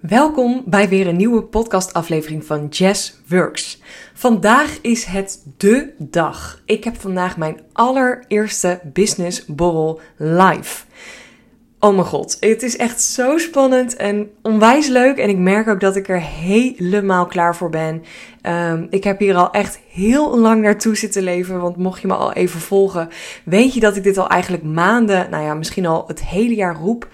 Welkom 0.00 0.62
bij 0.66 0.88
weer 0.88 1.06
een 1.06 1.16
nieuwe 1.16 1.42
podcastaflevering 1.42 2.44
van 2.44 2.66
Jazz 2.66 3.12
Works. 3.28 3.82
Vandaag 4.14 4.78
is 4.80 5.04
het 5.04 5.44
de 5.56 5.94
dag. 5.98 6.62
Ik 6.64 6.84
heb 6.84 7.00
vandaag 7.00 7.36
mijn 7.36 7.60
allereerste 7.72 8.80
businessborrel 8.84 10.00
live. 10.16 10.84
Oh 11.78 11.94
mijn 11.94 12.06
god, 12.06 12.36
het 12.40 12.62
is 12.62 12.76
echt 12.76 13.02
zo 13.02 13.38
spannend 13.38 13.96
en 13.96 14.30
onwijs 14.42 14.88
leuk. 14.88 15.16
En 15.16 15.28
ik 15.28 15.38
merk 15.38 15.68
ook 15.68 15.80
dat 15.80 15.96
ik 15.96 16.08
er 16.08 16.20
helemaal 16.20 17.26
klaar 17.26 17.56
voor 17.56 17.70
ben. 17.70 18.02
Um, 18.46 18.86
ik 18.90 19.04
heb 19.04 19.18
hier 19.18 19.34
al 19.34 19.50
echt 19.50 19.80
heel 19.90 20.38
lang 20.38 20.62
naartoe 20.62 20.96
zitten 20.96 21.22
leven. 21.22 21.60
Want 21.60 21.76
mocht 21.76 22.00
je 22.00 22.06
me 22.06 22.14
al 22.14 22.32
even 22.32 22.60
volgen, 22.60 23.08
weet 23.44 23.74
je 23.74 23.80
dat 23.80 23.96
ik 23.96 24.02
dit 24.02 24.18
al 24.18 24.28
eigenlijk 24.28 24.62
maanden, 24.62 25.30
nou 25.30 25.44
ja, 25.44 25.54
misschien 25.54 25.86
al 25.86 26.04
het 26.06 26.24
hele 26.24 26.54
jaar 26.54 26.76
roep 26.76 27.08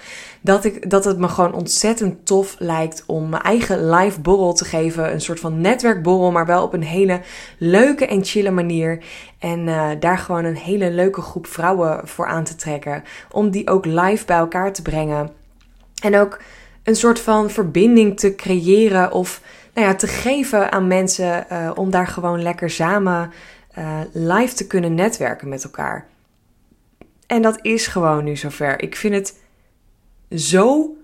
dat, 0.46 0.64
ik, 0.64 0.90
dat 0.90 1.04
het 1.04 1.18
me 1.18 1.28
gewoon 1.28 1.54
ontzettend 1.54 2.26
tof 2.26 2.56
lijkt 2.58 3.04
om 3.06 3.28
mijn 3.28 3.42
eigen 3.42 3.90
live 3.90 4.20
borrel 4.20 4.52
te 4.52 4.64
geven. 4.64 5.12
Een 5.12 5.20
soort 5.20 5.40
van 5.40 5.60
netwerkborrel, 5.60 6.32
maar 6.32 6.46
wel 6.46 6.62
op 6.62 6.72
een 6.72 6.82
hele 6.82 7.20
leuke 7.58 8.06
en 8.06 8.24
chille 8.24 8.50
manier. 8.50 9.04
En 9.38 9.66
uh, 9.66 9.90
daar 10.00 10.18
gewoon 10.18 10.44
een 10.44 10.56
hele 10.56 10.90
leuke 10.90 11.20
groep 11.20 11.46
vrouwen 11.46 12.00
voor 12.08 12.26
aan 12.26 12.44
te 12.44 12.56
trekken. 12.56 13.02
Om 13.30 13.50
die 13.50 13.70
ook 13.70 13.84
live 13.84 14.24
bij 14.24 14.36
elkaar 14.36 14.72
te 14.72 14.82
brengen. 14.82 15.30
En 16.02 16.18
ook 16.18 16.40
een 16.82 16.96
soort 16.96 17.20
van 17.20 17.50
verbinding 17.50 18.18
te 18.18 18.34
creëren 18.34 19.12
of 19.12 19.40
nou 19.76 19.88
ja, 19.88 19.94
te 19.94 20.06
geven 20.06 20.72
aan 20.72 20.86
mensen. 20.86 21.46
Uh, 21.52 21.70
om 21.74 21.90
daar 21.90 22.06
gewoon 22.06 22.42
lekker 22.42 22.70
samen 22.70 23.32
uh, 23.78 24.00
live 24.12 24.54
te 24.54 24.66
kunnen 24.66 24.94
netwerken 24.94 25.48
met 25.48 25.64
elkaar. 25.64 26.06
En 27.26 27.42
dat 27.42 27.58
is 27.62 27.86
gewoon 27.86 28.24
nu 28.24 28.36
zover. 28.36 28.82
Ik 28.82 28.96
vind 28.96 29.14
het 29.14 29.40
zo 30.40 30.96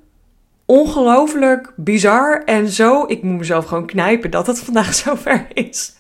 ongelooflijk 0.65 1.73
bizar 1.77 2.43
en 2.45 2.69
zo. 2.69 3.05
Ik 3.07 3.23
moet 3.23 3.39
mezelf 3.39 3.65
gewoon 3.65 3.87
knijpen 3.87 4.31
dat 4.31 4.47
het 4.47 4.61
vandaag 4.65 4.95
zover 4.95 5.47
is. 5.53 5.95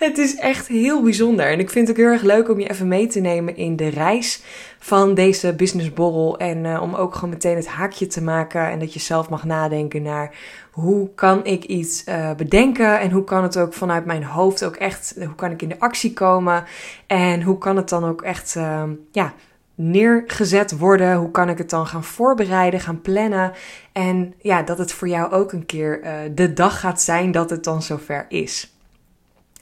het 0.08 0.18
is 0.18 0.36
echt 0.36 0.68
heel 0.68 1.02
bijzonder. 1.02 1.46
En 1.46 1.58
ik 1.58 1.70
vind 1.70 1.88
het 1.88 1.96
ook 1.96 2.02
heel 2.02 2.12
erg 2.12 2.22
leuk 2.22 2.48
om 2.48 2.60
je 2.60 2.70
even 2.70 2.88
mee 2.88 3.06
te 3.06 3.20
nemen 3.20 3.56
in 3.56 3.76
de 3.76 3.88
reis 3.88 4.42
van 4.78 5.14
deze 5.14 5.54
businessborrel. 5.54 6.38
En 6.38 6.64
uh, 6.64 6.82
om 6.82 6.94
ook 6.94 7.14
gewoon 7.14 7.30
meteen 7.30 7.56
het 7.56 7.66
haakje 7.66 8.06
te 8.06 8.22
maken. 8.22 8.70
En 8.70 8.78
dat 8.78 8.92
je 8.92 9.00
zelf 9.00 9.28
mag 9.28 9.44
nadenken 9.44 10.02
naar 10.02 10.34
hoe 10.70 11.08
kan 11.14 11.44
ik 11.44 11.64
iets 11.64 12.04
uh, 12.08 12.34
bedenken. 12.34 13.00
En 13.00 13.10
hoe 13.10 13.24
kan 13.24 13.42
het 13.42 13.58
ook 13.58 13.72
vanuit 13.72 14.04
mijn 14.04 14.24
hoofd 14.24 14.64
ook 14.64 14.76
echt. 14.76 15.14
Hoe 15.18 15.34
kan 15.34 15.50
ik 15.50 15.62
in 15.62 15.68
de 15.68 15.78
actie 15.80 16.12
komen. 16.12 16.64
En 17.06 17.42
hoe 17.42 17.58
kan 17.58 17.76
het 17.76 17.88
dan 17.88 18.04
ook 18.04 18.22
echt. 18.22 18.54
Uh, 18.54 18.82
ja 19.12 19.32
neergezet 19.74 20.78
worden? 20.78 21.16
Hoe 21.16 21.30
kan 21.30 21.48
ik 21.48 21.58
het 21.58 21.70
dan 21.70 21.86
gaan 21.86 22.04
voorbereiden, 22.04 22.80
gaan 22.80 23.00
plannen? 23.00 23.52
En 23.92 24.34
ja, 24.38 24.62
dat 24.62 24.78
het 24.78 24.92
voor 24.92 25.08
jou 25.08 25.32
ook 25.32 25.52
een 25.52 25.66
keer 25.66 26.00
de 26.34 26.52
dag 26.52 26.80
gaat 26.80 27.00
zijn 27.00 27.32
dat 27.32 27.50
het 27.50 27.64
dan 27.64 27.82
zover 27.82 28.26
is. 28.28 28.79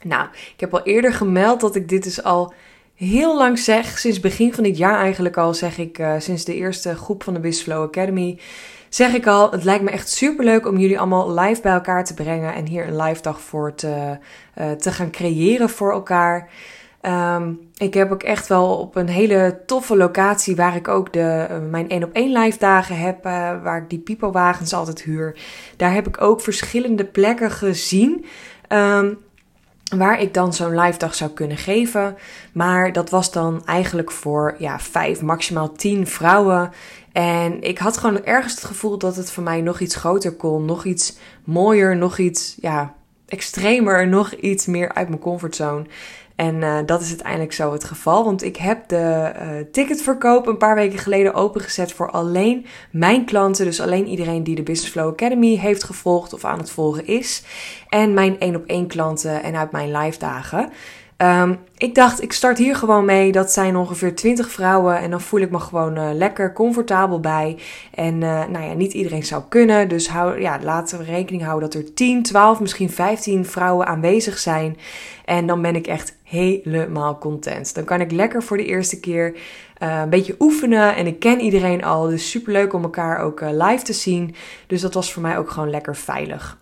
Nou, 0.03 0.27
ik 0.53 0.59
heb 0.59 0.73
al 0.73 0.83
eerder 0.83 1.13
gemeld 1.13 1.59
dat 1.59 1.75
ik 1.75 1.89
dit 1.89 2.03
dus 2.03 2.23
al 2.23 2.53
heel 2.95 3.37
lang 3.37 3.59
zeg. 3.59 3.97
Sinds 3.97 4.19
begin 4.19 4.53
van 4.53 4.63
dit 4.63 4.77
jaar 4.77 4.99
eigenlijk 4.99 5.37
al 5.37 5.53
zeg 5.53 5.77
ik, 5.77 5.99
uh, 5.99 6.13
sinds 6.17 6.45
de 6.45 6.55
eerste 6.55 6.95
groep 6.95 7.23
van 7.23 7.33
de 7.33 7.39
Business 7.39 7.63
Flow 7.63 7.83
Academy, 7.83 8.39
zeg 8.89 9.13
ik 9.13 9.27
al, 9.27 9.51
het 9.51 9.63
lijkt 9.63 9.83
me 9.83 9.89
echt 9.89 10.09
super 10.09 10.45
leuk 10.45 10.67
om 10.67 10.77
jullie 10.77 10.99
allemaal 10.99 11.33
live 11.33 11.61
bij 11.61 11.71
elkaar 11.71 12.05
te 12.05 12.13
brengen 12.13 12.53
en 12.53 12.67
hier 12.67 12.87
een 12.87 13.01
live 13.01 13.21
dag 13.21 13.41
voor 13.41 13.75
te, 13.75 14.17
uh, 14.57 14.71
te 14.71 14.91
gaan 14.91 15.11
creëren 15.11 15.69
voor 15.69 15.91
elkaar. 15.91 16.49
Um, 17.01 17.59
ik 17.77 17.93
heb 17.93 18.11
ook 18.11 18.23
echt 18.23 18.47
wel 18.47 18.77
op 18.77 18.95
een 18.95 19.09
hele 19.09 19.61
toffe 19.65 19.97
locatie 19.97 20.55
waar 20.55 20.75
ik 20.75 20.87
ook 20.87 21.13
de, 21.13 21.47
uh, 21.49 21.57
mijn 21.69 21.89
1 21.89 22.03
op 22.03 22.13
1 22.13 22.31
live 22.31 22.57
dagen 22.57 22.97
heb, 22.97 23.23
waar 23.63 23.77
ik 23.77 23.89
die 23.89 23.99
pipowagens 23.99 24.73
altijd 24.73 25.01
huur. 25.01 25.39
Daar 25.77 25.93
heb 25.93 26.07
ik 26.07 26.21
ook 26.21 26.41
verschillende 26.41 27.05
plekken 27.05 27.51
gezien. 27.51 28.25
Um, 28.69 29.17
waar 29.89 30.21
ik 30.21 30.33
dan 30.33 30.53
zo'n 30.53 30.79
live 30.79 30.97
dag 30.97 31.15
zou 31.15 31.31
kunnen 31.31 31.57
geven. 31.57 32.17
Maar 32.53 32.91
dat 32.93 33.09
was 33.09 33.31
dan 33.31 33.65
eigenlijk 33.65 34.11
voor 34.11 34.55
ja, 34.57 34.79
vijf, 34.79 35.21
maximaal 35.21 35.71
tien 35.71 36.07
vrouwen. 36.07 36.71
En 37.11 37.61
ik 37.61 37.77
had 37.77 37.97
gewoon 37.97 38.23
ergens 38.23 38.53
het 38.53 38.63
gevoel 38.63 38.97
dat 38.97 39.15
het 39.15 39.31
voor 39.31 39.43
mij 39.43 39.61
nog 39.61 39.79
iets 39.79 39.95
groter 39.95 40.31
kon. 40.31 40.65
Nog 40.65 40.85
iets 40.85 41.17
mooier, 41.43 41.95
nog 41.95 42.17
iets 42.17 42.55
ja, 42.61 42.93
extremer, 43.27 44.07
nog 44.07 44.33
iets 44.33 44.65
meer 44.65 44.93
uit 44.93 45.07
mijn 45.07 45.21
comfortzone. 45.21 45.85
En 46.39 46.55
uh, 46.55 46.77
dat 46.85 47.01
is 47.01 47.09
uiteindelijk 47.09 47.53
zo 47.53 47.71
het 47.71 47.83
geval. 47.83 48.23
Want 48.23 48.43
ik 48.43 48.57
heb 48.57 48.87
de 48.87 49.31
uh, 49.41 49.49
ticketverkoop 49.71 50.47
een 50.47 50.57
paar 50.57 50.75
weken 50.75 50.99
geleden 50.99 51.33
opengezet 51.33 51.93
voor 51.93 52.11
alleen 52.11 52.65
mijn 52.91 53.25
klanten. 53.25 53.65
Dus 53.65 53.81
alleen 53.81 54.07
iedereen 54.07 54.43
die 54.43 54.55
de 54.55 54.63
Business 54.63 54.91
Flow 54.91 55.07
Academy 55.07 55.55
heeft 55.55 55.83
gevolgd 55.83 56.33
of 56.33 56.45
aan 56.45 56.57
het 56.57 56.71
volgen 56.71 57.07
is. 57.07 57.43
En 57.89 58.13
mijn 58.13 58.39
één 58.39 58.55
op 58.55 58.65
één 58.65 58.87
klanten 58.87 59.43
en 59.43 59.55
uit 59.55 59.71
mijn 59.71 59.91
live 59.91 60.19
dagen. 60.19 60.69
Um, 61.21 61.59
ik 61.77 61.95
dacht, 61.95 62.21
ik 62.21 62.33
start 62.33 62.57
hier 62.57 62.75
gewoon 62.75 63.05
mee. 63.05 63.31
Dat 63.31 63.51
zijn 63.51 63.75
ongeveer 63.75 64.15
20 64.15 64.51
vrouwen. 64.51 64.99
En 64.99 65.09
dan 65.09 65.21
voel 65.21 65.39
ik 65.39 65.51
me 65.51 65.59
gewoon 65.59 65.97
uh, 65.97 66.09
lekker 66.13 66.53
comfortabel 66.53 67.19
bij. 67.19 67.57
En 67.93 68.13
uh, 68.13 68.45
nou 68.47 68.65
ja, 68.65 68.73
niet 68.73 68.93
iedereen 68.93 69.25
zou 69.25 69.43
kunnen. 69.49 69.89
Dus 69.89 70.09
hou, 70.09 70.41
ja, 70.41 70.59
laten 70.61 70.97
we 70.97 71.03
rekening 71.03 71.43
houden 71.43 71.69
dat 71.69 71.81
er 71.81 71.93
10, 71.93 72.23
12, 72.23 72.59
misschien 72.59 72.89
15 72.89 73.45
vrouwen 73.45 73.87
aanwezig 73.87 74.37
zijn. 74.37 74.77
En 75.25 75.47
dan 75.47 75.61
ben 75.61 75.75
ik 75.75 75.87
echt 75.87 76.15
helemaal 76.23 77.17
content. 77.17 77.75
Dan 77.75 77.83
kan 77.83 78.01
ik 78.01 78.11
lekker 78.11 78.43
voor 78.43 78.57
de 78.57 78.65
eerste 78.65 78.99
keer 78.99 79.35
uh, 79.83 79.99
een 80.01 80.09
beetje 80.09 80.35
oefenen. 80.39 80.95
En 80.95 81.07
ik 81.07 81.19
ken 81.19 81.39
iedereen 81.39 81.83
al. 81.83 82.07
Dus 82.07 82.29
super 82.29 82.53
leuk 82.53 82.73
om 82.73 82.83
elkaar 82.83 83.19
ook 83.19 83.41
live 83.41 83.83
te 83.83 83.93
zien. 83.93 84.35
Dus 84.67 84.81
dat 84.81 84.93
was 84.93 85.13
voor 85.13 85.21
mij 85.21 85.37
ook 85.37 85.49
gewoon 85.49 85.69
lekker 85.69 85.95
veilig. 85.95 86.57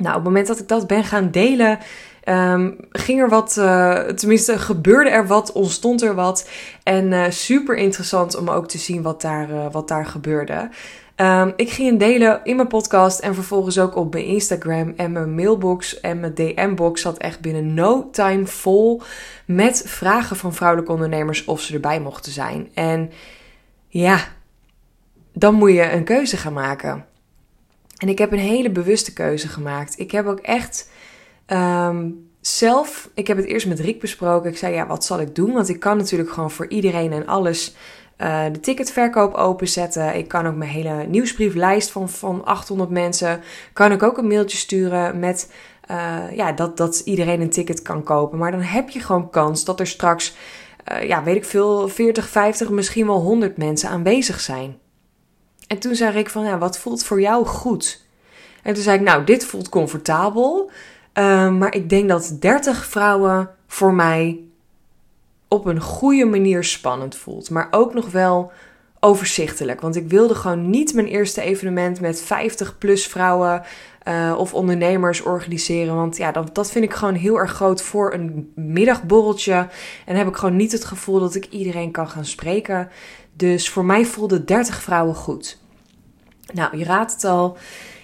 Nou, 0.00 0.08
op 0.08 0.14
het 0.14 0.24
moment 0.24 0.46
dat 0.46 0.58
ik 0.58 0.68
dat 0.68 0.86
ben 0.86 1.04
gaan 1.04 1.30
delen, 1.30 1.78
um, 2.24 2.76
ging 2.90 3.20
er 3.20 3.28
wat, 3.28 3.56
uh, 3.58 3.98
tenminste 3.98 4.58
gebeurde 4.58 5.10
er 5.10 5.26
wat, 5.26 5.52
ontstond 5.52 6.02
er 6.02 6.14
wat. 6.14 6.48
En 6.82 7.12
uh, 7.12 7.24
super 7.28 7.76
interessant 7.76 8.36
om 8.36 8.48
ook 8.48 8.68
te 8.68 8.78
zien 8.78 9.02
wat 9.02 9.20
daar, 9.20 9.50
uh, 9.50 9.66
wat 9.70 9.88
daar 9.88 10.06
gebeurde. 10.06 10.68
Um, 11.16 11.52
ik 11.56 11.70
ging 11.70 11.98
delen 11.98 12.40
in 12.44 12.56
mijn 12.56 12.68
podcast 12.68 13.20
en 13.20 13.34
vervolgens 13.34 13.78
ook 13.78 13.96
op 13.96 14.12
mijn 14.12 14.24
Instagram 14.24 14.92
en 14.96 15.12
mijn 15.12 15.34
mailbox 15.34 16.00
en 16.00 16.20
mijn 16.20 16.34
DM-box 16.34 17.00
zat 17.00 17.18
echt 17.18 17.40
binnen 17.40 17.74
no 17.74 18.08
time 18.10 18.46
vol 18.46 19.02
met 19.46 19.82
vragen 19.86 20.36
van 20.36 20.54
vrouwelijke 20.54 20.92
ondernemers 20.92 21.44
of 21.44 21.60
ze 21.60 21.74
erbij 21.74 22.00
mochten 22.00 22.32
zijn. 22.32 22.68
En 22.74 23.10
ja, 23.88 24.18
dan 25.32 25.54
moet 25.54 25.72
je 25.72 25.92
een 25.92 26.04
keuze 26.04 26.36
gaan 26.36 26.52
maken. 26.52 27.04
En 27.96 28.08
ik 28.08 28.18
heb 28.18 28.32
een 28.32 28.38
hele 28.38 28.70
bewuste 28.70 29.12
keuze 29.12 29.48
gemaakt. 29.48 29.98
Ik 29.98 30.10
heb 30.10 30.26
ook 30.26 30.40
echt 30.40 30.89
um, 31.52 32.28
zelf, 32.40 33.10
ik 33.14 33.26
heb 33.26 33.36
het 33.36 33.46
eerst 33.46 33.66
met 33.66 33.80
Riek 33.80 34.00
besproken. 34.00 34.50
Ik 34.50 34.56
zei, 34.56 34.74
ja, 34.74 34.86
wat 34.86 35.04
zal 35.04 35.20
ik 35.20 35.34
doen? 35.34 35.52
Want 35.52 35.68
ik 35.68 35.80
kan 35.80 35.96
natuurlijk 35.96 36.30
gewoon 36.30 36.50
voor 36.50 36.68
iedereen 36.68 37.12
en 37.12 37.26
alles 37.26 37.74
uh, 38.18 38.44
de 38.52 38.60
ticketverkoop 38.60 39.34
openzetten. 39.34 40.16
Ik 40.16 40.28
kan 40.28 40.46
ook 40.46 40.56
mijn 40.56 40.70
hele 40.70 41.06
nieuwsbrieflijst 41.06 41.90
van, 41.90 42.08
van 42.08 42.44
800 42.44 42.90
mensen, 42.90 43.40
kan 43.72 43.92
ik 43.92 44.02
ook 44.02 44.18
een 44.18 44.26
mailtje 44.26 44.58
sturen 44.58 45.18
met... 45.18 45.52
Uh, 45.90 46.36
ja, 46.36 46.52
dat, 46.52 46.76
dat 46.76 47.02
iedereen 47.04 47.40
een 47.40 47.50
ticket 47.50 47.82
kan 47.82 48.02
kopen. 48.02 48.38
Maar 48.38 48.50
dan 48.50 48.60
heb 48.60 48.88
je 48.88 49.00
gewoon 49.00 49.30
kans 49.30 49.64
dat 49.64 49.80
er 49.80 49.86
straks, 49.86 50.34
uh, 50.92 51.08
ja, 51.08 51.22
weet 51.22 51.36
ik 51.36 51.44
veel, 51.44 51.88
40, 51.88 52.28
50, 52.28 52.70
misschien 52.70 53.06
wel 53.06 53.20
100 53.20 53.56
mensen 53.56 53.88
aanwezig 53.88 54.40
zijn. 54.40 54.78
En 55.66 55.78
toen 55.78 55.94
zei 55.94 56.18
ik 56.18 56.30
van, 56.30 56.44
ja, 56.44 56.58
wat 56.58 56.78
voelt 56.78 57.04
voor 57.04 57.20
jou 57.20 57.46
goed? 57.46 58.04
En 58.62 58.74
toen 58.74 58.82
zei 58.82 58.98
ik, 58.98 59.04
nou, 59.04 59.24
dit 59.24 59.44
voelt 59.44 59.68
comfortabel. 59.68 60.70
Uh, 61.20 61.50
maar 61.50 61.74
ik 61.74 61.88
denk 61.88 62.08
dat 62.08 62.36
30 62.40 62.86
vrouwen 62.86 63.50
voor 63.66 63.94
mij 63.94 64.40
op 65.48 65.66
een 65.66 65.80
goede 65.80 66.24
manier 66.24 66.64
spannend 66.64 67.16
voelt. 67.16 67.50
Maar 67.50 67.68
ook 67.70 67.94
nog 67.94 68.10
wel 68.10 68.52
overzichtelijk. 69.00 69.80
Want 69.80 69.96
ik 69.96 70.08
wilde 70.08 70.34
gewoon 70.34 70.70
niet 70.70 70.94
mijn 70.94 71.06
eerste 71.06 71.40
evenement 71.40 72.00
met 72.00 72.22
50 72.22 72.78
plus 72.78 73.06
vrouwen 73.06 73.62
uh, 74.08 74.34
of 74.38 74.54
ondernemers 74.54 75.22
organiseren. 75.22 75.94
Want 75.94 76.16
ja, 76.16 76.32
dat, 76.32 76.54
dat 76.54 76.70
vind 76.70 76.84
ik 76.84 76.94
gewoon 76.94 77.14
heel 77.14 77.38
erg 77.38 77.52
groot 77.52 77.82
voor 77.82 78.14
een 78.14 78.52
middagborreltje. 78.54 79.68
En 80.06 80.16
heb 80.16 80.28
ik 80.28 80.36
gewoon 80.36 80.56
niet 80.56 80.72
het 80.72 80.84
gevoel 80.84 81.20
dat 81.20 81.34
ik 81.34 81.46
iedereen 81.46 81.90
kan 81.90 82.08
gaan 82.08 82.24
spreken. 82.24 82.88
Dus 83.32 83.70
voor 83.70 83.84
mij 83.84 84.04
voelde 84.04 84.44
30 84.44 84.82
vrouwen 84.82 85.14
goed. 85.14 85.58
Nou, 86.52 86.76
je 86.76 86.84
raadt 86.84 87.12
het 87.12 87.24
al. 87.24 87.56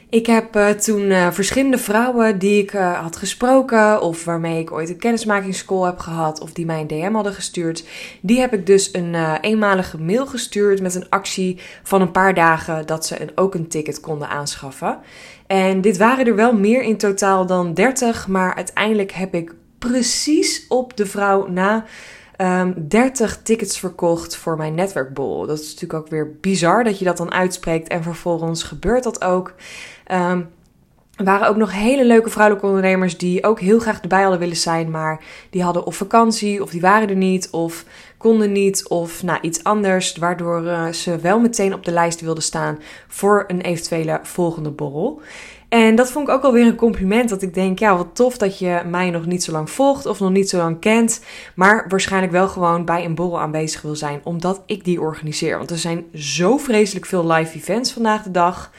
Ik 0.09 0.27
heb 0.27 0.57
uh, 0.57 0.69
toen 0.69 1.03
uh, 1.03 1.31
verschillende 1.31 1.79
vrouwen 1.79 2.39
die 2.39 2.63
ik 2.63 2.73
uh, 2.73 3.01
had 3.01 3.17
gesproken, 3.17 4.01
of 4.01 4.25
waarmee 4.25 4.61
ik 4.61 4.73
ooit 4.73 4.89
een 4.89 4.97
kennismakingscall 4.97 5.85
heb 5.85 5.99
gehad, 5.99 6.41
of 6.41 6.53
die 6.53 6.67
mij 6.67 6.81
een 6.81 6.87
DM 6.87 7.13
hadden 7.13 7.33
gestuurd, 7.33 7.85
die 8.21 8.41
heb 8.41 8.53
ik 8.53 8.67
dus 8.67 8.95
een 8.95 9.35
eenmalige 9.41 9.99
mail 9.99 10.27
gestuurd 10.27 10.83
met 10.83 10.95
een 10.95 11.09
actie 11.09 11.61
van 11.83 12.01
een 12.01 12.11
paar 12.11 12.35
dagen 12.35 12.87
dat 12.87 13.07
ze 13.07 13.21
een, 13.21 13.31
ook 13.35 13.55
een 13.55 13.69
ticket 13.69 14.01
konden 14.01 14.29
aanschaffen. 14.29 14.99
En 15.47 15.81
dit 15.81 15.97
waren 15.97 16.27
er 16.27 16.37
wel 16.37 16.53
meer 16.53 16.83
in 16.83 16.97
totaal 16.97 17.47
dan 17.47 17.75
30, 17.75 18.29
maar 18.29 18.55
uiteindelijk 18.55 19.13
heb 19.13 19.35
ik 19.35 19.55
precies 19.79 20.65
op 20.69 20.97
de 20.97 21.07
vrouw 21.07 21.47
na 21.47 21.85
30 22.77 23.33
ehm, 23.35 23.43
tickets 23.43 23.79
verkocht 23.79 24.37
voor 24.37 24.57
mijn 24.57 24.75
netwerkbol. 24.75 25.47
Dat 25.47 25.59
is 25.59 25.65
natuurlijk 25.65 26.01
ook 26.01 26.09
weer 26.09 26.37
bizar 26.41 26.85
dat 26.85 26.99
je 26.99 27.05
dat 27.05 27.17
dan 27.17 27.33
uitspreekt 27.33 27.89
en 27.89 28.03
vervolgens 28.03 28.63
gebeurt 28.63 29.03
dat 29.03 29.25
ook. 29.25 29.55
Er 30.07 31.25
waren 31.25 31.49
ook 31.49 31.57
nog 31.57 31.73
hele 31.73 32.05
leuke 32.05 32.31
vrouwelijke 32.31 32.69
ondernemers 32.69 33.19
die 33.19 33.45
ook 33.45 33.61
heel 33.61 33.79
graag 33.79 34.01
erbij 34.01 34.21
hadden 34.21 34.39
willen 34.39 34.57
zijn, 34.57 34.91
maar 34.91 35.21
die 35.51 35.63
hadden 35.63 35.87
of 35.87 35.97
vakantie, 35.97 36.63
of 36.63 36.71
die 36.71 36.81
waren 36.81 37.09
er 37.09 37.17
niet, 37.17 37.51
of 37.51 37.85
konden 38.17 38.53
niet, 38.53 38.89
of 38.89 39.23
nou, 39.23 39.39
iets 39.41 39.65
anders, 39.65 40.17
waardoor 40.17 40.63
uh, 40.63 40.89
ze 40.89 41.19
wel 41.19 41.41
meteen 41.41 41.75
op 41.75 41.85
de 41.85 41.93
lijst 41.93 42.21
wilden 42.21 42.43
staan 42.43 42.79
voor 43.09 43.45
een 43.47 43.61
eventuele 43.61 44.21
volgende 44.23 44.71
borrel. 44.71 45.21
En 45.69 45.95
dat 45.95 46.11
vond 46.11 46.29
ik 46.29 46.35
ook 46.35 46.43
alweer 46.43 46.67
een 46.67 46.77
compliment. 46.77 47.29
Dat 47.29 47.43
ik 47.43 47.55
denk, 47.55 47.79
ja, 47.79 47.97
wat 47.97 48.15
tof 48.15 48.39
dat 48.39 48.59
je 48.59 48.83
mij 48.89 49.11
nog 49.11 49.27
niet 49.27 49.45
zo 49.45 49.53
lang 49.53 49.71
volgt 49.71 50.07
of 50.07 50.21
nog 50.21 50.31
niet 50.31 50.49
zo 50.49 50.57
lang 50.57 50.81
kent. 50.81 51.21
Maar 51.55 51.85
waarschijnlijk 51.89 52.33
wel 52.33 52.49
gewoon 52.49 52.85
bij 52.85 53.05
een 53.05 53.15
borrel 53.15 53.41
aanwezig 53.41 53.83
wil 53.83 53.97
zijn, 53.97 54.21
omdat 54.25 54.63
ik 54.67 54.85
die 54.85 55.01
organiseer. 55.01 55.59
Want 55.59 55.71
er 55.71 55.79
zijn 55.79 56.05
zo 56.15 56.57
vreselijk 56.57 57.07
veel 57.07 57.27
live 57.27 57.57
events 57.57 57.93
vandaag 57.93 58.23
de 58.23 58.31
dag. 58.31 58.71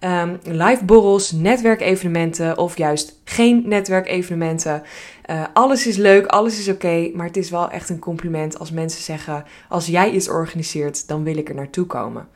Um, 0.00 0.38
live 0.42 0.84
borrels, 0.84 1.32
netwerkevenementen 1.32 2.58
of 2.58 2.76
juist 2.76 3.20
geen 3.24 3.62
netwerkevenementen. 3.66 4.82
Uh, 5.30 5.44
alles 5.52 5.86
is 5.86 5.96
leuk, 5.96 6.26
alles 6.26 6.58
is 6.58 6.68
oké, 6.68 7.10
maar 7.14 7.26
het 7.26 7.36
is 7.36 7.50
wel 7.50 7.70
echt 7.70 7.88
een 7.88 7.98
compliment 7.98 8.58
als 8.58 8.70
mensen 8.70 9.02
zeggen: 9.02 9.44
als 9.68 9.86
jij 9.86 10.10
iets 10.10 10.28
organiseert, 10.28 11.08
dan 11.08 11.22
wil 11.22 11.36
ik 11.36 11.48
er 11.48 11.54
naartoe 11.54 11.86
komen. 11.86 12.28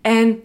En 0.00 0.40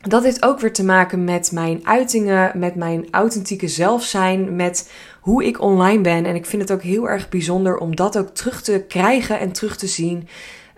dat 0.00 0.22
heeft 0.22 0.44
ook 0.44 0.60
weer 0.60 0.72
te 0.72 0.84
maken 0.84 1.24
met 1.24 1.52
mijn 1.52 1.86
uitingen, 1.86 2.58
met 2.58 2.74
mijn 2.74 3.06
authentieke 3.10 3.68
zelf 3.68 4.02
zijn, 4.02 4.56
met 4.56 4.92
hoe 5.20 5.44
ik 5.44 5.60
online 5.60 6.02
ben. 6.02 6.24
En 6.24 6.34
ik 6.34 6.46
vind 6.46 6.62
het 6.62 6.72
ook 6.72 6.82
heel 6.82 7.08
erg 7.08 7.28
bijzonder 7.28 7.78
om 7.78 7.96
dat 7.96 8.18
ook 8.18 8.28
terug 8.28 8.62
te 8.62 8.84
krijgen 8.88 9.38
en 9.38 9.52
terug 9.52 9.76
te 9.76 9.86
zien. 9.86 10.28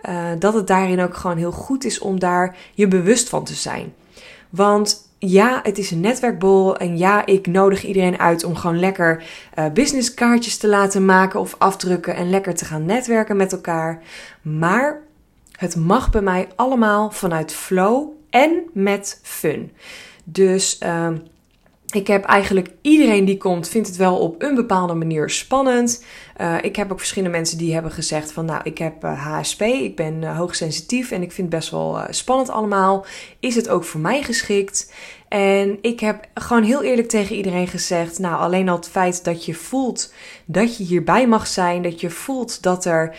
Uh, 0.09 0.25
dat 0.39 0.53
het 0.53 0.67
daarin 0.67 1.01
ook 1.01 1.15
gewoon 1.15 1.37
heel 1.37 1.51
goed 1.51 1.83
is 1.83 1.99
om 1.99 2.19
daar 2.19 2.57
je 2.73 2.87
bewust 2.87 3.29
van 3.29 3.43
te 3.43 3.53
zijn. 3.53 3.93
Want 4.51 5.09
ja, 5.17 5.59
het 5.63 5.77
is 5.77 5.91
een 5.91 5.99
netwerkbol 5.99 6.77
en 6.77 6.97
ja, 6.97 7.25
ik 7.25 7.47
nodig 7.47 7.83
iedereen 7.83 8.19
uit 8.19 8.43
om 8.43 8.55
gewoon 8.55 8.79
lekker 8.79 9.23
uh, 9.59 9.65
businesskaartjes 9.73 10.57
te 10.57 10.67
laten 10.67 11.05
maken 11.05 11.39
of 11.39 11.55
afdrukken 11.57 12.15
en 12.15 12.29
lekker 12.29 12.55
te 12.55 12.65
gaan 12.65 12.85
netwerken 12.85 13.37
met 13.37 13.51
elkaar. 13.51 14.01
Maar 14.41 15.01
het 15.51 15.75
mag 15.75 16.09
bij 16.09 16.21
mij 16.21 16.47
allemaal 16.55 17.11
vanuit 17.11 17.53
flow 17.53 18.09
en 18.29 18.63
met 18.73 19.19
fun. 19.23 19.71
Dus 20.23 20.79
uh, 20.83 21.09
ik 21.91 22.07
heb 22.07 22.23
eigenlijk 22.23 22.69
iedereen 22.81 23.25
die 23.25 23.37
komt, 23.37 23.67
vindt 23.67 23.87
het 23.87 23.97
wel 23.97 24.17
op 24.17 24.43
een 24.43 24.55
bepaalde 24.55 24.93
manier 24.93 25.29
spannend. 25.29 26.03
Uh, 26.41 26.55
ik 26.61 26.75
heb 26.75 26.91
ook 26.91 26.97
verschillende 26.97 27.37
mensen 27.37 27.57
die 27.57 27.73
hebben 27.73 27.91
gezegd 27.91 28.31
van 28.31 28.45
nou, 28.45 28.61
ik 28.63 28.77
heb 28.77 29.03
uh, 29.03 29.11
eh, 29.11 29.25
HSP, 29.25 29.61
ik 29.61 29.95
ben 29.95 30.21
uh, 30.21 30.37
hoogsensitief 30.37 31.11
en 31.11 31.21
ik 31.21 31.31
vind 31.31 31.51
het 31.51 31.59
best 31.59 31.71
wel 31.71 31.99
spannend 32.09 32.49
allemaal. 32.49 33.05
Is 33.39 33.55
het 33.55 33.69
ook 33.69 33.83
voor 33.83 33.99
mij 33.99 34.23
geschikt? 34.23 34.93
En 35.27 35.77
ik 35.81 35.99
heb 35.99 36.27
gewoon 36.33 36.63
heel 36.63 36.83
eerlijk 36.83 37.09
tegen 37.09 37.35
iedereen 37.35 37.67
gezegd, 37.67 38.19
nou 38.19 38.35
alleen 38.35 38.69
al 38.69 38.75
het 38.75 38.89
feit 38.89 39.23
dat 39.23 39.45
je 39.45 39.53
voelt 39.53 40.13
dat 40.45 40.77
je 40.77 40.83
hierbij 40.83 41.27
mag 41.27 41.47
zijn, 41.47 41.81
dat 41.81 42.01
je 42.01 42.09
voelt 42.09 42.63
dat 42.63 42.85
er 42.85 43.15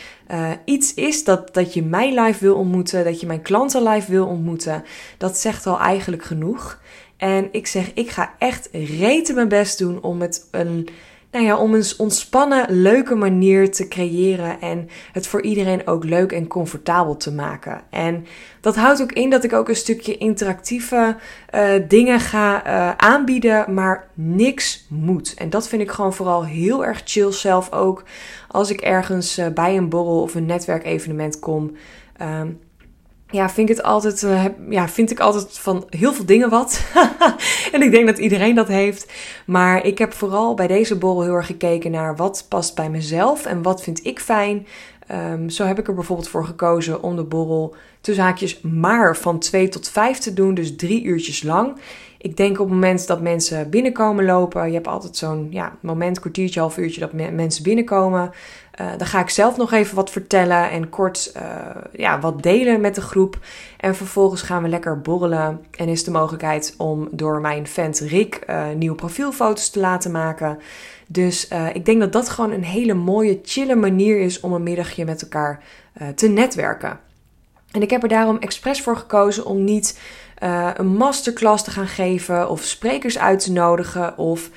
iets 0.65 0.95
is, 0.95 1.25
dat, 1.25 1.55
dat 1.55 1.75
je 1.75 1.83
mij 1.83 2.21
live 2.21 2.41
wil 2.41 2.57
ontmoeten, 2.57 3.05
dat 3.05 3.21
je 3.21 3.27
mijn 3.27 3.43
klanten 3.43 3.83
live 3.83 4.11
wil 4.11 4.27
ontmoeten, 4.27 4.85
dat 5.19 5.39
zegt 5.39 5.67
al 5.67 5.79
eigenlijk 5.79 6.23
genoeg. 6.25 6.81
En 7.23 7.49
ik 7.53 7.67
zeg, 7.67 7.91
ik 7.95 8.11
ga 8.11 8.35
echt 8.39 8.69
reten 8.73 9.35
mijn 9.35 9.49
best 9.49 9.79
doen 9.79 10.03
om 10.03 10.21
het 10.21 10.49
een, 10.51 10.89
nou 11.31 11.45
ja, 11.45 11.57
om 11.57 11.75
een 11.75 11.85
ontspannen, 11.99 12.67
leuke 12.69 13.15
manier 13.15 13.71
te 13.71 13.89
creëren. 13.89 14.61
En 14.61 14.89
het 15.13 15.27
voor 15.27 15.43
iedereen 15.43 15.87
ook 15.87 16.05
leuk 16.05 16.33
en 16.33 16.47
comfortabel 16.47 17.17
te 17.17 17.33
maken. 17.33 17.81
En 17.91 18.27
dat 18.61 18.77
houdt 18.77 19.03
ook 19.03 19.13
in 19.13 19.31
dat 19.31 19.45
ik 19.45 19.53
ook 19.53 19.69
een 19.69 19.77
stukje 19.77 20.19
interactieve 20.19 21.17
uh, 21.55 21.71
dingen 21.89 22.21
ga 22.21 22.67
uh, 22.67 22.97
aanbieden, 22.97 23.75
maar 23.75 24.09
niks 24.15 24.87
moet. 24.89 25.35
En 25.35 25.51
dat 25.51 25.69
vind 25.69 25.83
ik 25.83 25.91
gewoon 25.91 26.15
vooral 26.15 26.45
heel 26.45 26.85
erg 26.85 27.03
chill 27.05 27.33
zelf 27.33 27.73
ook. 27.73 28.05
Als 28.49 28.71
ik 28.71 28.81
ergens 28.81 29.39
uh, 29.39 29.47
bij 29.49 29.77
een 29.77 29.89
borrel 29.89 30.23
of 30.23 30.35
een 30.35 30.47
netwerkevenement 30.47 31.39
kom. 31.39 31.77
Um, 32.23 32.61
ja, 33.33 33.51
vind 33.51 33.69
ik 33.69 33.77
het 33.77 33.85
altijd, 33.85 34.23
uh, 34.23 34.45
ja, 34.69 34.89
vind 34.89 35.11
ik 35.11 35.21
altijd 35.21 35.59
van 35.59 35.87
heel 35.89 36.13
veel 36.13 36.27
dingen 36.27 36.51
wat. 36.51 36.85
en 37.73 37.83
ik 37.83 37.91
denk 37.91 38.07
dat 38.07 38.19
iedereen 38.19 38.55
dat 38.55 38.69
heeft. 38.69 39.13
Maar 39.47 39.87
ik 39.87 39.99
heb 39.99 40.13
vooral 40.13 40.55
bij 40.55 40.67
deze 40.67 40.99
borrel 40.99 41.23
heel 41.23 41.35
erg 41.35 41.47
gekeken 41.47 41.91
naar 41.91 42.17
wat 42.17 42.47
past 42.49 42.75
bij 42.75 42.91
mezelf 42.91 43.47
en 43.47 43.63
wat 43.63 43.83
vind 43.83 44.07
ik 44.07 44.21
fijn. 44.21 44.67
Um, 45.11 45.51
zo 45.51 45.65
heb 45.65 45.79
ik 45.79 45.89
er 45.89 45.95
bijvoorbeeld 45.95 46.29
voor 46.29 46.45
gekozen 46.45 47.03
om 47.03 47.17
de 47.17 47.25
borrel 47.25 47.75
tussen 48.01 48.25
haakjes 48.25 48.61
maar 48.61 49.17
van 49.17 49.39
2 49.39 49.69
tot 49.69 49.89
5 49.89 50.19
te 50.19 50.33
doen, 50.33 50.55
dus 50.55 50.77
drie 50.77 51.03
uurtjes 51.03 51.43
lang. 51.43 51.77
Ik 52.23 52.37
denk 52.37 52.61
op 52.61 52.65
het 52.65 52.75
moment 52.75 53.07
dat 53.07 53.21
mensen 53.21 53.71
binnenkomen 53.71 54.25
lopen, 54.25 54.67
je 54.67 54.73
hebt 54.73 54.87
altijd 54.87 55.17
zo'n 55.17 55.47
ja, 55.51 55.77
moment, 55.81 56.21
kwartiertje, 56.21 56.61
half 56.61 56.77
uurtje 56.77 57.01
dat 57.01 57.13
mensen 57.13 57.63
binnenkomen. 57.63 58.31
Uh, 58.81 58.87
dan 58.97 59.07
ga 59.07 59.21
ik 59.21 59.31
zelf 59.31 59.57
nog 59.57 59.73
even 59.73 59.97
wat 59.97 60.11
vertellen 60.11 60.71
en 60.71 60.89
kort 60.89 61.33
uh, 61.37 61.43
ja, 61.93 62.21
wat 62.21 62.43
delen 62.43 62.81
met 62.81 62.95
de 62.95 63.01
groep. 63.01 63.39
En 63.77 63.95
vervolgens 63.95 64.43
gaan 64.43 64.63
we 64.63 64.69
lekker 64.69 65.01
borrelen. 65.01 65.61
En 65.71 65.89
is 65.89 66.05
de 66.05 66.11
mogelijkheid 66.11 66.75
om 66.79 67.09
door 67.11 67.41
mijn 67.41 67.67
vent 67.67 67.99
Rick 67.99 68.41
uh, 68.51 68.65
nieuwe 68.77 68.97
profielfoto's 68.97 69.71
te 69.71 69.81
laten 69.81 70.11
maken. 70.11 70.59
Dus 71.07 71.49
ik 71.73 71.85
denk 71.85 72.01
dat 72.01 72.13
dat 72.13 72.29
gewoon 72.29 72.53
een 72.53 72.65
hele 72.65 72.95
mooie, 72.95 73.41
chille 73.43 73.75
manier 73.75 74.21
is 74.21 74.41
om 74.41 74.53
een 74.53 74.63
middagje 74.63 75.05
met 75.05 75.23
elkaar 75.23 75.63
te 76.15 76.29
netwerken. 76.29 76.99
En 77.71 77.83
ik 77.83 77.91
heb 77.91 78.03
er 78.03 78.09
daarom 78.09 78.39
expres 78.39 78.83
voor 78.83 78.97
gekozen 78.97 79.45
om 79.45 79.65
niet 79.65 79.99
uh, 80.43 80.71
een 80.75 80.97
masterclass 80.97 81.65
te 81.65 81.71
gaan 81.71 81.89
geven 81.89 82.49
of 82.51 82.63
sprekers 82.63 83.19
uit 83.19 83.41
te 83.41 83.53
nodigen 83.53 84.19
of 84.19 84.51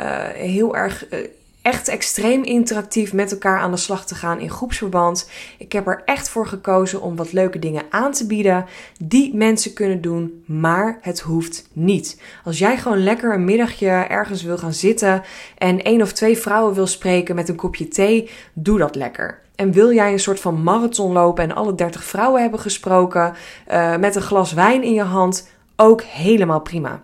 uh, 0.00 0.06
heel 0.26 0.76
erg 0.76 1.12
uh, 1.12 1.18
echt 1.62 1.88
extreem 1.88 2.44
interactief 2.44 3.12
met 3.12 3.32
elkaar 3.32 3.58
aan 3.58 3.70
de 3.70 3.76
slag 3.76 4.06
te 4.06 4.14
gaan 4.14 4.40
in 4.40 4.50
groepsverband. 4.50 5.30
Ik 5.58 5.72
heb 5.72 5.86
er 5.86 6.02
echt 6.04 6.28
voor 6.28 6.46
gekozen 6.46 7.00
om 7.00 7.16
wat 7.16 7.32
leuke 7.32 7.58
dingen 7.58 7.82
aan 7.90 8.12
te 8.12 8.26
bieden 8.26 8.66
die 9.00 9.34
mensen 9.34 9.72
kunnen 9.72 10.00
doen, 10.00 10.44
maar 10.46 10.98
het 11.00 11.20
hoeft 11.20 11.68
niet. 11.72 12.20
Als 12.44 12.58
jij 12.58 12.76
gewoon 12.76 13.02
lekker 13.02 13.34
een 13.34 13.44
middagje 13.44 13.88
ergens 13.88 14.42
wil 14.42 14.58
gaan 14.58 14.72
zitten 14.72 15.22
en 15.58 15.82
één 15.82 16.02
of 16.02 16.12
twee 16.12 16.38
vrouwen 16.38 16.74
wil 16.74 16.86
spreken 16.86 17.34
met 17.34 17.48
een 17.48 17.56
kopje 17.56 17.88
thee, 17.88 18.30
doe 18.52 18.78
dat 18.78 18.94
lekker. 18.94 19.46
En 19.58 19.72
wil 19.72 19.92
jij 19.92 20.12
een 20.12 20.18
soort 20.18 20.40
van 20.40 20.62
marathon 20.62 21.12
lopen 21.12 21.44
en 21.44 21.54
alle 21.54 21.74
30 21.74 22.04
vrouwen 22.04 22.40
hebben 22.40 22.60
gesproken 22.60 23.34
uh, 23.70 23.96
met 23.96 24.16
een 24.16 24.22
glas 24.22 24.52
wijn 24.52 24.82
in 24.82 24.92
je 24.92 25.02
hand, 25.02 25.48
ook 25.76 26.02
helemaal 26.02 26.60
prima. 26.60 27.02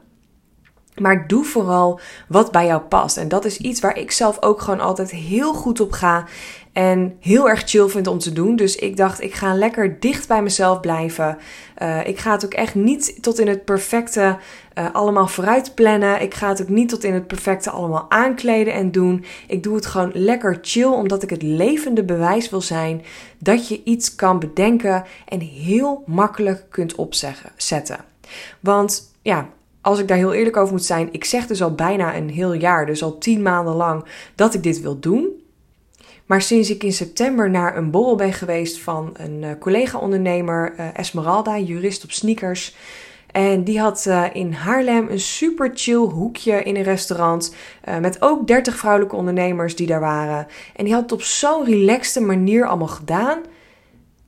Maar 0.95 1.27
doe 1.27 1.45
vooral 1.45 2.01
wat 2.29 2.53
bij 2.53 2.67
jou 2.67 2.81
past. 2.81 3.17
En 3.17 3.29
dat 3.29 3.45
is 3.45 3.59
iets 3.59 3.81
waar 3.81 3.99
ik 3.99 4.11
zelf 4.11 4.43
ook 4.43 4.61
gewoon 4.61 4.81
altijd 4.81 5.11
heel 5.11 5.55
goed 5.55 5.81
op 5.81 5.93
ga. 5.93 6.25
En 6.73 7.17
heel 7.21 7.49
erg 7.49 7.63
chill 7.65 7.89
vind 7.89 8.07
om 8.07 8.19
te 8.19 8.33
doen. 8.33 8.57
Dus 8.57 8.77
ik 8.77 8.97
dacht, 8.97 9.23
ik 9.23 9.35
ga 9.35 9.55
lekker 9.55 10.01
dicht 10.01 10.29
bij 10.29 10.43
mezelf 10.43 10.81
blijven. 10.81 11.39
Uh, 11.83 12.07
ik 12.07 12.19
ga 12.19 12.33
het 12.33 12.45
ook 12.45 12.55
echt 12.55 12.75
niet 12.75 13.23
tot 13.23 13.39
in 13.39 13.49
het 13.49 13.65
perfecte 13.65 14.37
uh, 14.79 14.87
allemaal 14.93 15.27
vooruit 15.27 15.75
plannen. 15.75 16.23
Ik 16.23 16.35
ga 16.35 16.49
het 16.49 16.63
ook 16.63 16.69
niet 16.69 16.89
tot 16.89 17.05
in 17.05 17.15
het 17.15 17.27
perfecte 17.27 17.71
allemaal 17.71 18.07
aankleden 18.09 18.75
en 18.75 18.91
doen. 18.91 19.25
Ik 19.47 19.63
doe 19.63 19.75
het 19.75 19.87
gewoon 19.87 20.11
lekker 20.15 20.59
chill, 20.63 20.85
omdat 20.85 21.23
ik 21.23 21.31
het 21.31 21.43
levende 21.43 22.05
bewijs 22.05 22.51
wil 22.51 22.61
zijn 22.61 23.03
dat 23.39 23.69
je 23.69 23.81
iets 23.85 24.15
kan 24.15 24.39
bedenken 24.39 25.05
en 25.29 25.41
heel 25.41 26.03
makkelijk 26.07 26.65
kunt 26.71 26.95
opzetten. 26.95 28.05
Want 28.61 29.13
ja, 29.23 29.49
als 29.85 29.99
ik 29.99 30.09
daar 30.09 30.17
heel 30.17 30.33
eerlijk 30.33 30.57
over 30.57 30.73
moet 30.73 30.85
zijn, 30.85 31.09
ik 31.13 31.25
zeg 31.25 31.47
dus 31.47 31.63
al 31.63 31.75
bijna 31.75 32.17
een 32.17 32.31
heel 32.31 32.53
jaar, 32.53 32.87
dus 32.87 33.03
al 33.03 33.19
tien 33.19 33.43
maanden 33.43 33.75
lang, 33.75 34.05
dat 34.35 34.55
ik 34.55 34.63
dit 34.63 34.81
wil 34.81 34.99
doen. 34.99 35.29
Maar 36.27 36.43
sinds 36.43 36.71
ik 36.71 36.83
in 36.83 36.93
september 36.93 37.51
naar 37.51 37.77
een 37.77 37.91
borrel 37.91 38.17
ben 38.17 38.33
geweest 38.33 38.81
van 38.81 39.15
een 39.17 39.43
uh, 39.43 39.51
collega-ondernemer, 39.61 40.75
uh, 40.79 40.99
Esmeralda, 40.99 41.59
jurist 41.59 42.05
op 42.05 42.11
sneakers. 42.11 42.77
En 43.31 43.65
die 43.65 43.81
had 43.81 44.05
uh, 44.09 44.25
in 44.33 44.53
Haarlem 44.53 45.09
een 45.11 45.21
super 45.21 45.71
chill 45.75 46.07
hoekje 46.07 46.63
in 46.63 46.77
een 46.77 46.83
restaurant. 46.83 47.55
met 48.01 48.23
ook 48.23 48.47
30 48.47 48.77
vrouwelijke 48.77 49.17
ondernemers 49.17 49.77
die 49.77 49.87
daar 49.87 50.01
waren. 50.01 50.47
En 50.77 50.85
die 50.85 50.93
had 50.93 51.03
het 51.03 51.13
op 51.13 51.23
zo'n 51.23 51.65
relaxte 51.65 52.21
manier 52.21 52.67
allemaal 52.67 52.89
gedaan. 52.89 53.39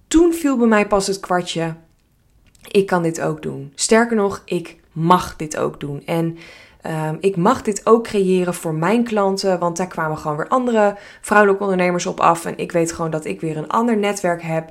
Toen 0.09 0.33
viel 0.33 0.57
bij 0.57 0.67
mij 0.67 0.87
pas 0.87 1.07
het 1.07 1.21
kwartje. 1.21 1.75
Ik 2.71 2.87
kan 2.87 3.03
dit 3.03 3.21
ook 3.21 3.43
doen. 3.43 3.73
Sterker 3.75 4.17
nog, 4.17 4.43
ik 4.45 4.77
mag 4.93 5.37
dit 5.37 5.57
ook 5.57 5.81
doen. 5.81 6.03
En 6.07 6.39
um, 6.87 7.17
ik 7.21 7.37
mag 7.37 7.63
dit 7.63 7.87
ook 7.87 8.05
creëren 8.05 8.55
voor 8.55 8.75
mijn 8.75 9.05
klanten, 9.05 9.59
want 9.59 9.77
daar 9.77 9.87
kwamen 9.87 10.19
gewoon 10.19 10.37
weer 10.37 10.49
andere 10.49 10.97
vrouwelijke 11.21 11.63
ondernemers 11.63 12.07
op 12.07 12.21
af. 12.21 12.45
En 12.45 12.59
ik 12.59 12.73
weet 12.73 12.93
gewoon 12.93 13.11
dat 13.11 13.25
ik 13.25 13.41
weer 13.41 13.57
een 13.57 13.69
ander 13.69 13.97
netwerk 13.97 14.43
heb. 14.43 14.71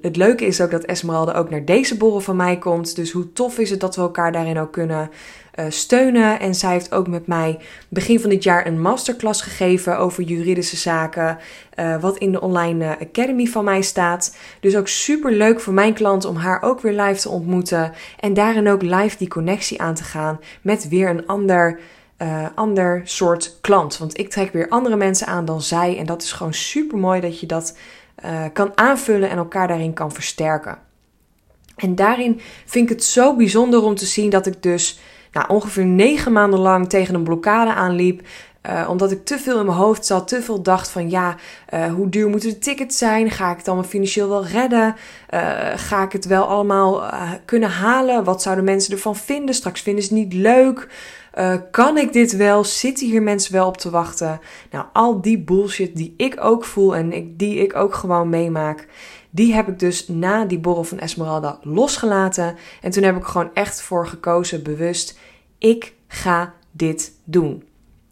Het 0.00 0.16
leuke 0.16 0.46
is 0.46 0.60
ook 0.60 0.70
dat 0.70 0.84
Esmeralda 0.84 1.32
ook 1.32 1.50
naar 1.50 1.64
deze 1.64 1.96
borrel 1.96 2.20
van 2.20 2.36
mij 2.36 2.58
komt. 2.58 2.96
Dus 2.96 3.10
hoe 3.10 3.32
tof 3.32 3.58
is 3.58 3.70
het 3.70 3.80
dat 3.80 3.96
we 3.96 4.02
elkaar 4.02 4.32
daarin 4.32 4.58
ook 4.58 4.72
kunnen 4.72 5.10
uh, 5.56 5.64
steunen. 5.68 6.40
En 6.40 6.54
zij 6.54 6.72
heeft 6.72 6.92
ook 6.92 7.08
met 7.08 7.26
mij 7.26 7.58
begin 7.88 8.20
van 8.20 8.30
dit 8.30 8.42
jaar 8.42 8.66
een 8.66 8.80
masterclass 8.80 9.42
gegeven 9.42 9.98
over 9.98 10.22
juridische 10.22 10.76
zaken. 10.76 11.38
Uh, 11.78 12.00
wat 12.00 12.18
in 12.18 12.32
de 12.32 12.40
online 12.40 12.98
academy 13.00 13.46
van 13.46 13.64
mij 13.64 13.82
staat. 13.82 14.36
Dus 14.60 14.76
ook 14.76 14.88
super 14.88 15.32
leuk 15.32 15.60
voor 15.60 15.74
mijn 15.74 15.94
klant 15.94 16.24
om 16.24 16.36
haar 16.36 16.62
ook 16.62 16.80
weer 16.80 17.00
live 17.02 17.20
te 17.20 17.28
ontmoeten. 17.28 17.92
En 18.20 18.34
daarin 18.34 18.68
ook 18.68 18.82
live 18.82 19.16
die 19.16 19.28
connectie 19.28 19.80
aan 19.80 19.94
te 19.94 20.04
gaan 20.04 20.40
met 20.62 20.88
weer 20.88 21.08
een 21.08 21.26
ander 21.26 21.80
ander 22.54 23.00
soort 23.04 23.58
klant. 23.60 23.98
Want 23.98 24.18
ik 24.18 24.30
trek 24.30 24.52
weer 24.52 24.68
andere 24.68 24.96
mensen 24.96 25.26
aan 25.26 25.44
dan 25.44 25.62
zij. 25.62 25.98
En 25.98 26.06
dat 26.06 26.22
is 26.22 26.32
gewoon 26.32 26.54
super 26.54 26.98
mooi 26.98 27.20
dat 27.20 27.40
je 27.40 27.46
dat 27.46 27.76
uh, 28.24 28.44
kan 28.52 28.72
aanvullen 28.74 29.30
en 29.30 29.36
elkaar 29.36 29.68
daarin 29.68 29.92
kan 29.92 30.12
versterken. 30.12 30.78
En 31.76 31.94
daarin 31.94 32.40
vind 32.64 32.90
ik 32.90 32.96
het 32.96 33.04
zo 33.04 33.36
bijzonder 33.36 33.82
om 33.82 33.94
te 33.94 34.06
zien 34.06 34.30
dat 34.30 34.46
ik 34.46 34.62
dus 34.62 35.00
nou, 35.32 35.48
ongeveer 35.48 35.86
negen 35.86 36.32
maanden 36.32 36.58
lang 36.58 36.88
tegen 36.88 37.14
een 37.14 37.24
blokkade 37.24 37.72
aanliep. 37.72 38.26
Uh, 38.68 38.86
omdat 38.88 39.10
ik 39.10 39.24
te 39.24 39.38
veel 39.38 39.58
in 39.58 39.66
mijn 39.66 39.78
hoofd 39.78 40.06
zat, 40.06 40.28
te 40.28 40.42
veel 40.42 40.62
dacht 40.62 40.90
van 40.90 41.10
ja, 41.10 41.36
uh, 41.74 41.94
hoe 41.94 42.08
duur 42.08 42.28
moeten 42.28 42.48
de 42.48 42.58
tickets 42.58 42.98
zijn? 42.98 43.30
Ga 43.30 43.50
ik 43.50 43.56
het 43.56 43.68
allemaal 43.68 43.88
financieel 43.88 44.28
wel 44.28 44.46
redden? 44.46 44.94
Uh, 45.34 45.40
ga 45.76 46.02
ik 46.02 46.12
het 46.12 46.26
wel 46.26 46.44
allemaal 46.44 47.02
kunnen 47.44 47.70
halen? 47.70 48.24
Wat 48.24 48.42
zouden 48.42 48.64
mensen 48.64 48.92
ervan 48.92 49.16
vinden? 49.16 49.54
Straks 49.54 49.80
vinden 49.80 50.04
ze 50.04 50.14
het 50.14 50.18
niet 50.18 50.32
leuk. 50.32 50.88
Kan 51.70 51.98
ik 51.98 52.12
dit 52.12 52.36
wel? 52.36 52.64
Zitten 52.64 53.06
hier 53.06 53.22
mensen 53.22 53.52
wel 53.52 53.66
op 53.66 53.76
te 53.76 53.90
wachten? 53.90 54.40
Nou, 54.70 54.84
al 54.92 55.20
die 55.20 55.38
bullshit 55.38 55.96
die 55.96 56.14
ik 56.16 56.36
ook 56.40 56.64
voel 56.64 56.96
en 56.96 57.12
ik, 57.12 57.38
die 57.38 57.58
ik 57.58 57.76
ook 57.76 57.94
gewoon 57.94 58.28
meemaak, 58.28 58.86
die 59.30 59.54
heb 59.54 59.68
ik 59.68 59.78
dus 59.78 60.08
na 60.08 60.44
die 60.44 60.58
borrel 60.58 60.84
van 60.84 60.98
Esmeralda 60.98 61.58
losgelaten. 61.62 62.56
En 62.82 62.90
toen 62.90 63.02
heb 63.02 63.16
ik 63.16 63.24
gewoon 63.24 63.50
echt 63.54 63.82
voor 63.82 64.06
gekozen, 64.06 64.62
bewust, 64.62 65.18
ik 65.58 65.92
ga 66.08 66.54
dit 66.70 67.12
doen. 67.24 67.64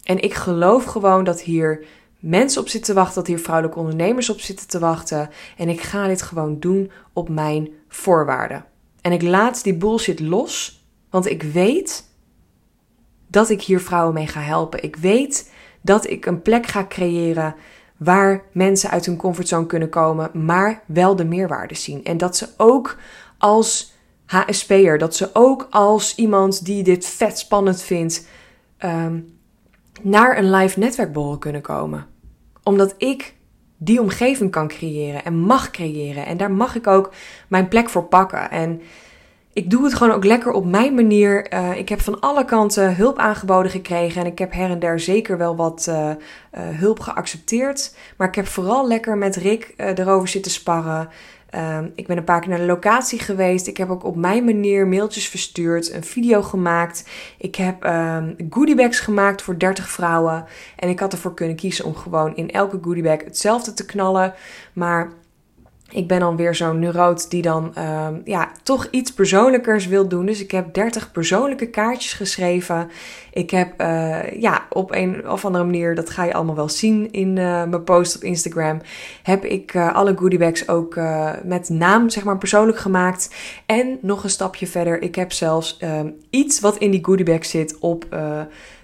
En 0.04 0.20
ik 0.20 0.34
geloof 0.34 0.84
gewoon 0.84 1.24
dat 1.24 1.40
hier 1.40 1.84
mensen 2.18 2.60
op 2.60 2.68
zitten 2.68 2.94
te 2.94 3.00
wachten, 3.00 3.14
dat 3.14 3.26
hier 3.26 3.38
vrouwelijke 3.38 3.78
ondernemers 3.78 4.30
op 4.30 4.40
zitten 4.40 4.68
te 4.68 4.78
wachten. 4.78 5.30
En 5.56 5.68
ik 5.68 5.80
ga 5.80 6.06
dit 6.06 6.22
gewoon 6.22 6.60
doen 6.60 6.90
op 7.12 7.28
mijn 7.28 7.68
voorwaarden. 7.88 8.64
En 9.00 9.12
ik 9.12 9.22
laat 9.22 9.64
die 9.64 9.76
bullshit 9.76 10.20
los, 10.20 10.84
want 11.10 11.26
ik 11.26 11.42
weet 11.42 12.08
dat 13.26 13.50
ik 13.50 13.62
hier 13.62 13.80
vrouwen 13.80 14.14
mee 14.14 14.26
ga 14.26 14.40
helpen. 14.40 14.82
Ik 14.82 14.96
weet 14.96 15.52
dat 15.80 16.10
ik 16.10 16.26
een 16.26 16.42
plek 16.42 16.66
ga 16.66 16.86
creëren 16.88 17.54
waar 17.96 18.42
mensen 18.52 18.90
uit 18.90 19.06
hun 19.06 19.16
comfortzone 19.16 19.66
kunnen 19.66 19.88
komen, 19.88 20.30
maar 20.44 20.82
wel 20.86 21.16
de 21.16 21.24
meerwaarde 21.24 21.74
zien. 21.74 22.04
En 22.04 22.18
dat 22.18 22.36
ze 22.36 22.48
ook 22.56 22.96
als 23.38 23.92
HSP'er, 24.26 24.98
dat 24.98 25.16
ze 25.16 25.30
ook 25.32 25.66
als 25.70 26.14
iemand 26.14 26.64
die 26.64 26.82
dit 26.82 27.06
vet 27.06 27.38
spannend 27.38 27.82
vindt, 27.82 28.26
um, 28.78 29.33
naar 30.02 30.38
een 30.38 30.50
live 30.50 30.78
netwerkborrel 30.78 31.38
kunnen 31.38 31.60
komen. 31.60 32.06
Omdat 32.62 32.94
ik 32.98 33.34
die 33.76 34.00
omgeving 34.00 34.50
kan 34.50 34.68
creëren 34.68 35.24
en 35.24 35.38
mag 35.38 35.70
creëren. 35.70 36.26
En 36.26 36.36
daar 36.36 36.50
mag 36.50 36.74
ik 36.74 36.86
ook 36.86 37.12
mijn 37.48 37.68
plek 37.68 37.88
voor 37.88 38.04
pakken. 38.04 38.50
En 38.50 38.80
ik 39.52 39.70
doe 39.70 39.84
het 39.84 39.94
gewoon 39.94 40.14
ook 40.14 40.24
lekker 40.24 40.52
op 40.52 40.64
mijn 40.64 40.94
manier. 40.94 41.52
Uh, 41.52 41.76
ik 41.76 41.88
heb 41.88 42.00
van 42.00 42.20
alle 42.20 42.44
kanten 42.44 42.96
hulp 42.96 43.18
aangeboden 43.18 43.70
gekregen. 43.70 44.20
En 44.20 44.26
ik 44.26 44.38
heb 44.38 44.52
her 44.52 44.70
en 44.70 44.78
der 44.78 45.00
zeker 45.00 45.38
wel 45.38 45.56
wat 45.56 45.86
uh, 45.88 45.96
uh, 45.96 46.14
hulp 46.52 47.00
geaccepteerd. 47.00 47.96
Maar 48.16 48.28
ik 48.28 48.34
heb 48.34 48.46
vooral 48.46 48.88
lekker 48.88 49.18
met 49.18 49.36
Rick 49.36 49.74
erover 49.76 50.28
zitten 50.28 50.52
sparren. 50.52 51.08
Ehm, 51.54 51.88
ik 51.94 52.06
ben 52.06 52.16
een 52.16 52.24
paar 52.24 52.40
keer 52.40 52.48
naar 52.48 52.58
de 52.58 52.64
locatie 52.64 53.18
geweest. 53.18 53.66
Ik 53.66 53.76
heb 53.76 53.90
ook 53.90 54.04
op 54.04 54.16
mijn 54.16 54.44
manier 54.44 54.86
mailtjes 54.86 55.28
verstuurd, 55.28 55.92
een 55.92 56.04
video 56.04 56.42
gemaakt. 56.42 57.08
Ik 57.38 57.54
heb 57.54 57.84
um, 57.84 58.36
goodiebags 58.50 59.00
gemaakt 59.00 59.42
voor 59.42 59.58
30 59.58 59.88
vrouwen. 59.88 60.44
En 60.76 60.88
ik 60.88 60.98
had 60.98 61.12
ervoor 61.12 61.34
kunnen 61.34 61.56
kiezen 61.56 61.84
om 61.84 61.94
gewoon 61.94 62.36
in 62.36 62.50
elke 62.50 62.78
goodiebag 62.82 63.24
hetzelfde 63.24 63.72
te 63.72 63.84
knallen. 63.84 64.34
Maar 64.72 65.12
ik 65.94 66.08
ben 66.08 66.20
dan 66.20 66.36
weer 66.36 66.54
zo'n 66.54 66.78
neuroot 66.78 67.30
die 67.30 67.42
dan 67.42 67.72
um, 67.78 68.22
ja, 68.24 68.50
toch 68.62 68.88
iets 68.90 69.12
persoonlijkers 69.12 69.86
wil 69.86 70.08
doen. 70.08 70.26
Dus 70.26 70.40
ik 70.40 70.50
heb 70.50 70.74
30 70.74 71.12
persoonlijke 71.12 71.66
kaartjes 71.66 72.12
geschreven. 72.12 72.90
Ik 73.32 73.50
heb 73.50 73.80
uh, 73.80 74.40
ja, 74.40 74.66
op 74.70 74.94
een 74.94 75.28
of 75.28 75.44
andere 75.44 75.64
manier, 75.64 75.94
dat 75.94 76.10
ga 76.10 76.24
je 76.24 76.34
allemaal 76.34 76.54
wel 76.54 76.68
zien 76.68 77.12
in 77.12 77.28
uh, 77.28 77.64
mijn 77.64 77.84
post 77.84 78.16
op 78.16 78.22
Instagram, 78.22 78.80
heb 79.22 79.44
ik 79.44 79.74
uh, 79.74 79.94
alle 79.94 80.16
goodiebags 80.16 80.68
ook 80.68 80.98
met 81.44 81.68
naam 81.68 82.10
zeg 82.10 82.24
maar 82.24 82.38
persoonlijk 82.38 82.78
gemaakt. 82.78 83.34
En 83.66 83.98
nog 84.00 84.24
een 84.24 84.30
stapje 84.30 84.66
verder, 84.66 85.02
ik 85.02 85.14
heb 85.14 85.32
zelfs 85.32 85.78
um, 85.82 86.14
iets 86.30 86.60
wat 86.60 86.76
in 86.76 86.90
die 86.90 87.04
goodiebag 87.04 87.44
zit 87.44 87.78
op 87.78 88.06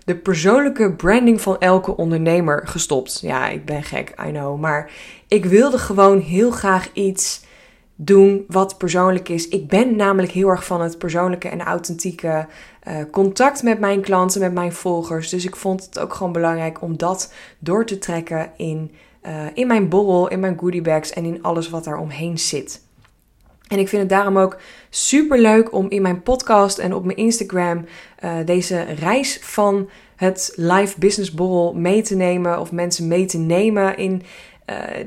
de 0.05 0.17
persoonlijke 0.17 0.93
branding 0.93 1.41
van 1.41 1.59
elke 1.59 1.97
ondernemer 1.97 2.67
gestopt. 2.67 3.21
Ja, 3.21 3.49
ik 3.49 3.65
ben 3.65 3.83
gek, 3.83 4.15
I 4.27 4.31
know. 4.31 4.61
Maar 4.61 4.91
ik 5.29 5.45
wilde 5.45 5.79
gewoon 5.79 6.19
heel 6.19 6.51
graag 6.51 6.91
iets 6.93 7.49
doen 8.03 8.45
wat 8.49 8.79
persoonlijk 8.79 9.29
is. 9.29 9.49
Ik 9.49 9.69
ben 9.69 9.97
namelijk 9.97 10.33
heel 10.33 10.49
erg 10.49 10.65
van 10.65 10.81
het 10.81 10.99
persoonlijke 10.99 11.49
en 11.49 11.61
authentieke 11.61 12.47
uh, 12.89 12.97
contact 13.11 13.63
met 13.63 13.79
mijn 13.79 14.01
klanten, 14.01 14.41
met 14.41 14.53
mijn 14.53 14.73
volgers. 14.73 15.29
Dus 15.29 15.45
ik 15.45 15.57
vond 15.57 15.85
het 15.85 15.99
ook 15.99 16.15
gewoon 16.15 16.33
belangrijk 16.33 16.83
om 16.83 16.97
dat 16.97 17.33
door 17.59 17.87
te 17.87 17.99
trekken 17.99 18.51
in, 18.57 18.91
uh, 19.27 19.33
in 19.55 19.67
mijn 19.67 19.89
borrel, 19.89 20.29
in 20.29 20.41
mijn 20.41 20.59
goodiebags 20.59 21.13
en 21.13 21.25
in 21.25 21.43
alles 21.43 21.71
wat 21.71 21.85
daar 21.85 21.99
omheen 21.99 22.39
zit. 22.39 22.83
En 23.71 23.79
ik 23.79 23.89
vind 23.89 24.03
het 24.03 24.11
daarom 24.11 24.39
ook 24.39 24.57
super 24.89 25.39
leuk 25.39 25.73
om 25.73 25.91
in 25.91 26.03
mijn 26.03 26.23
podcast 26.23 26.79
en 26.79 26.95
op 26.95 27.05
mijn 27.05 27.19
Instagram 27.19 27.85
uh, 28.25 28.33
deze 28.45 28.83
reis 28.83 29.39
van 29.43 29.91
het 30.17 30.53
live 30.57 30.99
business 30.99 31.35
borrel 31.35 31.75
mee 31.75 32.03
te 32.03 32.17
nemen 32.17 32.61
of 32.61 32.73
mensen 32.73 33.09
mee 33.09 33.25
te 33.25 33.39
nemen 33.39 33.97
in 33.97 34.23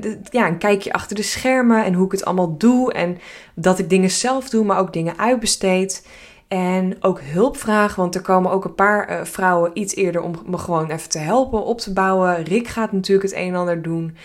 de, 0.00 0.18
ja, 0.30 0.46
een 0.46 0.58
kijkje 0.58 0.92
achter 0.92 1.16
de 1.16 1.22
schermen 1.22 1.84
en 1.84 1.94
hoe 1.94 2.06
ik 2.06 2.12
het 2.12 2.24
allemaal 2.24 2.56
doe 2.58 2.92
en 2.92 3.18
dat 3.54 3.78
ik 3.78 3.90
dingen 3.90 4.10
zelf 4.10 4.50
doe, 4.50 4.64
maar 4.64 4.78
ook 4.78 4.92
dingen 4.92 5.18
uitbesteed. 5.18 6.06
En 6.48 6.96
ook 7.00 7.20
hulp 7.20 7.56
vragen, 7.56 8.00
want 8.00 8.14
er 8.14 8.20
komen 8.20 8.50
ook 8.50 8.64
een 8.64 8.74
paar 8.74 9.10
uh, 9.10 9.24
vrouwen 9.24 9.70
iets 9.74 9.94
eerder 9.94 10.22
om 10.22 10.34
me 10.46 10.58
gewoon 10.58 10.90
even 10.90 11.08
te 11.08 11.18
helpen 11.18 11.64
op 11.64 11.80
te 11.80 11.92
bouwen. 11.92 12.42
Rick 12.42 12.68
gaat 12.68 12.92
natuurlijk 12.92 13.28
het 13.28 13.40
een 13.40 13.48
en 13.48 13.54
ander 13.54 13.82
doen. 13.82 14.16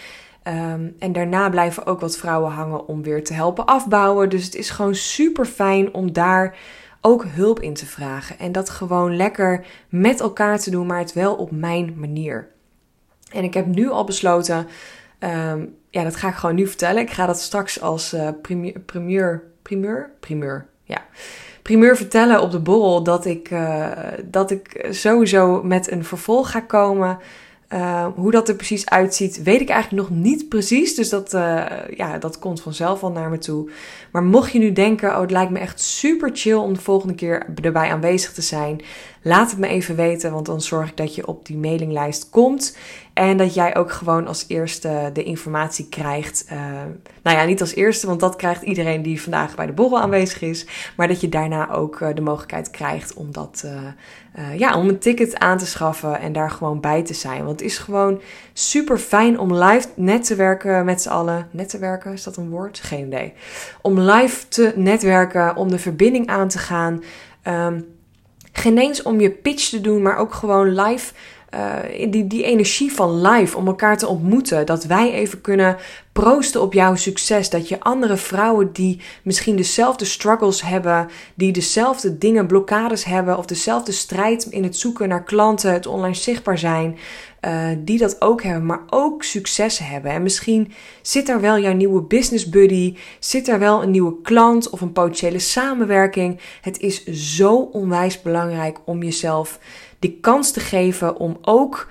Um, 0.50 0.96
en 1.00 1.12
daarna 1.12 1.50
blijven 1.50 1.86
ook 1.86 2.00
wat 2.00 2.18
vrouwen 2.18 2.51
hangen 2.51 2.88
om 2.88 3.03
weer 3.03 3.24
te 3.24 3.34
helpen 3.34 3.65
afbouwen. 3.65 4.29
Dus 4.29 4.46
het 4.46 4.56
is 4.56 4.70
gewoon 4.70 4.96
super 4.96 5.46
fijn 5.46 5.94
om 5.94 6.13
daar 6.13 6.58
ook 7.01 7.25
hulp 7.27 7.60
in 7.60 7.74
te 7.74 7.86
vragen. 7.86 8.39
En 8.39 8.51
dat 8.51 8.70
gewoon 8.70 9.15
lekker 9.15 9.65
met 9.89 10.20
elkaar 10.20 10.60
te 10.60 10.72
doen, 10.72 10.86
maar 10.86 11.00
het 11.00 11.13
wel 11.13 11.36
op 11.36 11.51
mijn 11.51 11.94
manier. 11.98 12.48
En 13.32 13.44
ik 13.44 13.53
heb 13.53 13.65
nu 13.65 13.89
al 13.89 14.03
besloten, 14.03 14.68
um, 15.20 15.75
ja, 15.89 16.03
dat 16.03 16.15
ga 16.15 16.27
ik 16.27 16.36
gewoon 16.36 16.56
nu 16.56 16.68
vertellen. 16.68 17.01
Ik 17.01 17.12
ga 17.12 17.25
dat 17.25 17.39
straks 17.39 17.82
als 17.82 18.15
premier, 18.41 18.79
premier, 18.79 19.44
primeur, 19.62 20.12
primeur, 20.20 20.65
ja. 20.84 21.06
Primeur 21.62 21.98
vertellen 21.98 22.41
op 22.41 22.51
de 22.51 22.60
borrel 22.60 23.03
dat 23.03 23.25
ik, 23.25 23.51
uh, 23.51 23.88
dat 24.25 24.51
ik 24.51 24.88
sowieso 24.89 25.63
met 25.63 25.91
een 25.91 26.06
vervolg 26.06 26.51
ga 26.51 26.60
komen. 26.60 27.18
Uh, 27.74 28.08
hoe 28.16 28.32
dat 28.32 28.50
er 28.50 28.56
precies 28.56 28.90
uitziet, 28.90 29.44
weet 29.44 29.62
ik 29.62 29.70
eigenlijk 29.70 30.10
nog 30.10 30.20
niet 30.20 30.50
precies. 30.50 30.96
Dus 30.96 31.10
dat, 31.10 31.34
uh, 31.34 31.66
ja, 31.96 32.18
dat 32.18 32.40
komt 32.40 32.62
vanzelf 32.62 33.04
al 33.04 33.12
naar 33.12 33.30
me 33.30 33.38
toe. 33.38 33.70
Maar 34.12 34.24
mocht 34.24 34.52
je 34.52 34.60
nu 34.60 34.72
denken, 34.72 35.10
oh, 35.10 35.22
het 35.22 35.32
lijkt 35.32 35.52
me 35.52 35.60
echt 35.60 35.82
super 35.82 36.30
chill 36.34 36.54
om 36.54 36.74
de 36.74 36.80
volgende 36.80 37.16
keer 37.16 37.46
erbij 37.62 37.92
aanwezig 37.92 38.34
te 38.34 38.42
zijn. 38.42 38.82
Laat 39.22 39.50
het 39.50 39.60
me 39.60 39.68
even 39.68 39.96
weten, 39.96 40.32
want 40.32 40.46
dan 40.46 40.62
zorg 40.62 40.90
ik 40.90 40.98
dat 40.98 41.16
je 41.16 41.28
op 41.28 41.46
die 41.46 41.58
mailinglijst 41.58 42.30
komt. 42.30 42.78
En 43.14 43.38
dat 43.38 43.54
jij 43.54 43.76
ook 43.76 43.92
gewoon 43.92 44.28
als 44.28 44.46
eerste 44.48 45.10
de 45.14 45.24
informatie 45.24 45.90
krijgt. 45.90 46.46
Uh, 46.52 46.60
nou 47.24 47.38
ja, 47.38 47.44
niet 47.44 47.62
als 47.62 47.76
eerste, 47.76 48.08
want 48.08 48.20
dat 48.20 48.36
krijgt 48.36 48.62
iedereen 48.62 49.02
die 49.02 49.22
vandaag 49.22 49.56
bij 49.56 49.66
de 49.66 49.72
borrel 49.72 50.00
aanwezig 50.00 50.42
is. 50.42 50.66
Maar 50.98 51.08
dat 51.08 51.22
je 51.22 51.30
daarna 51.30 51.72
ook 51.72 52.00
uh, 52.00 52.10
de 52.14 52.22
mogelijkheid 52.22 52.70
krijgt 52.70 53.14
om, 53.14 53.32
dat, 53.32 53.64
uh, 53.66 54.60
ja, 54.60 54.78
om 54.78 54.90
een 54.90 55.00
ticket 55.00 55.40
aan 55.40 55.58
te 55.58 55.66
schaffen 55.66 56.20
en 56.20 56.34
daar 56.34 56.52
gewoon 56.52 56.80
bij 56.80 57.04
te 57.04 57.14
zijn. 57.14 57.46
Want 57.46 57.60
het 57.60 57.70
is 57.70 57.78
gewoon 57.78 58.22
super 58.54 58.98
fijn 58.98 59.40
om 59.40 59.54
live 59.54 59.88
net 59.96 60.26
te 60.26 60.36
werken 60.36 60.86
met 60.86 61.02
z'n 61.02 61.10
allen. 61.10 61.48
Net 61.52 61.70
te 61.70 61.78
werken, 61.78 62.14
is 62.14 62.24
dat 62.24 62.38
een 62.38 62.50
woord? 62.50 62.80
Geen 62.80 63.06
idee. 63.06 63.34
Om 63.82 64.00
live 64.00 64.48
te 64.48 64.74
netwerken, 64.76 65.56
om 65.56 65.70
de 65.70 65.80
verbinding 65.80 66.28
aan 66.28 66.48
te 66.48 66.58
gaan. 66.58 67.04
Um, 67.48 67.98
geen 68.60 68.78
eens 68.78 69.01
om 69.01 69.20
je 69.20 69.30
pitch 69.30 69.70
te 69.70 69.82
doen, 69.82 70.01
maar 70.01 70.18
ook 70.18 70.34
gewoon 70.34 70.82
live 70.82 71.13
uh, 71.53 72.12
die, 72.12 72.27
die 72.27 72.44
energie 72.44 72.94
van 72.94 73.22
live 73.22 73.58
om 73.58 73.68
elkaar 73.68 73.98
te 73.98 74.08
ontmoeten. 74.08 74.65
Dat 74.65 74.86
wij 74.86 75.12
even 75.12 75.41
kunnen 75.41 75.77
proosten 76.12 76.62
op 76.62 76.74
jouw 76.74 76.96
succes. 76.96 77.50
Dat 77.50 77.68
je 77.68 77.79
andere 77.79 78.18
vrouwen 78.18 78.70
die 78.74 79.01
misschien 79.24 79.56
dezelfde 79.56 80.06
struggles 80.06 80.62
hebben, 80.62 81.10
die 81.36 81.51
dezelfde 81.51 82.18
dingen, 82.18 82.48
blokkades 82.48 83.03
hebben, 83.03 83.38
of 83.38 83.46
dezelfde 83.46 83.91
strijd 83.91 84.46
in 84.46 84.63
het 84.63 84.77
zoeken 84.77 85.10
naar 85.10 85.24
klanten, 85.24 85.74
het 85.74 85.88
online 85.88 86.15
zichtbaar 86.15 86.58
zijn, 86.58 86.98
uh, 87.41 87.68
die 87.77 87.98
dat 87.98 88.22
ook 88.22 88.44
hebben, 88.44 88.65
maar 88.65 88.84
ook 88.89 89.24
succes 89.24 89.79
hebben. 89.79 90.12
En 90.12 90.24
misschien 90.24 90.72
zit 91.01 91.27
daar 91.27 91.41
wel 91.41 91.60
jouw 91.60 91.74
nieuwe 91.74 92.01
business 92.01 92.50
buddy, 92.50 92.96
zit 93.20 93.46
daar 93.46 93.60
wel 93.60 93.84
een 93.84 93.91
nieuwe 93.91 94.22
klant 94.22 94.70
of 94.70 94.82
een 94.82 94.91
potentiële 94.91 95.39
samenwerking. 95.39 96.39
Het 96.62 96.79
is 96.79 97.03
zo 97.06 97.56
onwijs 97.56 98.22
belangrijk 98.22 98.77
om 98.86 99.03
jezelf 99.03 99.60
die 100.00 100.18
kans 100.22 100.51
te 100.51 100.60
geven 100.60 101.18
om 101.18 101.38
ook 101.41 101.89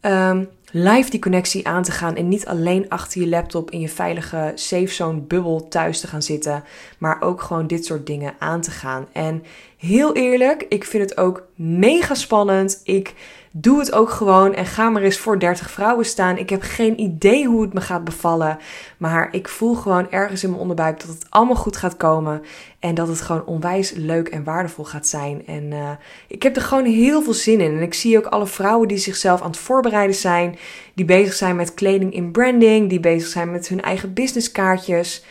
um, 0.00 0.48
live 0.70 1.10
die 1.10 1.20
connectie 1.20 1.66
aan 1.66 1.82
te 1.82 1.92
gaan 1.92 2.16
en 2.16 2.28
niet 2.28 2.46
alleen 2.46 2.88
achter 2.88 3.20
je 3.20 3.28
laptop 3.28 3.70
in 3.70 3.80
je 3.80 3.88
veilige 3.88 4.52
safe 4.54 4.86
zone 4.86 5.20
bubbel 5.20 5.68
thuis 5.68 6.00
te 6.00 6.06
gaan 6.06 6.22
zitten, 6.22 6.64
maar 6.98 7.22
ook 7.22 7.42
gewoon 7.42 7.66
dit 7.66 7.84
soort 7.84 8.06
dingen 8.06 8.34
aan 8.38 8.60
te 8.60 8.70
gaan. 8.70 9.06
En 9.12 9.42
heel 9.76 10.14
eerlijk, 10.14 10.66
ik 10.68 10.84
vind 10.84 11.10
het 11.10 11.18
ook 11.18 11.46
mega 11.54 12.14
spannend. 12.14 12.80
Ik 12.84 13.14
Doe 13.52 13.78
het 13.78 13.92
ook 13.92 14.10
gewoon 14.10 14.54
en 14.54 14.66
ga 14.66 14.90
maar 14.90 15.02
eens 15.02 15.18
voor 15.18 15.38
30 15.38 15.70
vrouwen 15.70 16.04
staan. 16.04 16.38
Ik 16.38 16.50
heb 16.50 16.62
geen 16.62 17.00
idee 17.00 17.46
hoe 17.46 17.62
het 17.62 17.72
me 17.72 17.80
gaat 17.80 18.04
bevallen. 18.04 18.58
Maar 18.96 19.28
ik 19.34 19.48
voel 19.48 19.74
gewoon 19.74 20.10
ergens 20.10 20.42
in 20.42 20.48
mijn 20.48 20.60
onderbuik 20.60 21.00
dat 21.00 21.08
het 21.08 21.26
allemaal 21.28 21.56
goed 21.56 21.76
gaat 21.76 21.96
komen. 21.96 22.42
En 22.78 22.94
dat 22.94 23.08
het 23.08 23.20
gewoon 23.20 23.46
onwijs 23.46 23.90
leuk 23.90 24.28
en 24.28 24.44
waardevol 24.44 24.84
gaat 24.84 25.06
zijn. 25.06 25.46
En 25.46 25.70
uh, 25.70 25.90
ik 26.28 26.42
heb 26.42 26.56
er 26.56 26.62
gewoon 26.62 26.84
heel 26.84 27.22
veel 27.22 27.34
zin 27.34 27.60
in. 27.60 27.76
En 27.76 27.82
ik 27.82 27.94
zie 27.94 28.18
ook 28.18 28.26
alle 28.26 28.46
vrouwen 28.46 28.88
die 28.88 28.98
zichzelf 28.98 29.40
aan 29.40 29.50
het 29.50 29.58
voorbereiden 29.58 30.16
zijn. 30.16 30.58
Die 30.94 31.04
bezig 31.04 31.34
zijn 31.34 31.56
met 31.56 31.74
kleding 31.74 32.14
in 32.14 32.30
branding. 32.30 32.88
Die 32.88 33.00
bezig 33.00 33.28
zijn 33.28 33.50
met 33.50 33.68
hun 33.68 33.82
eigen 33.82 34.12
businesskaartjes. 34.12 35.24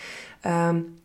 Um, 0.46 0.99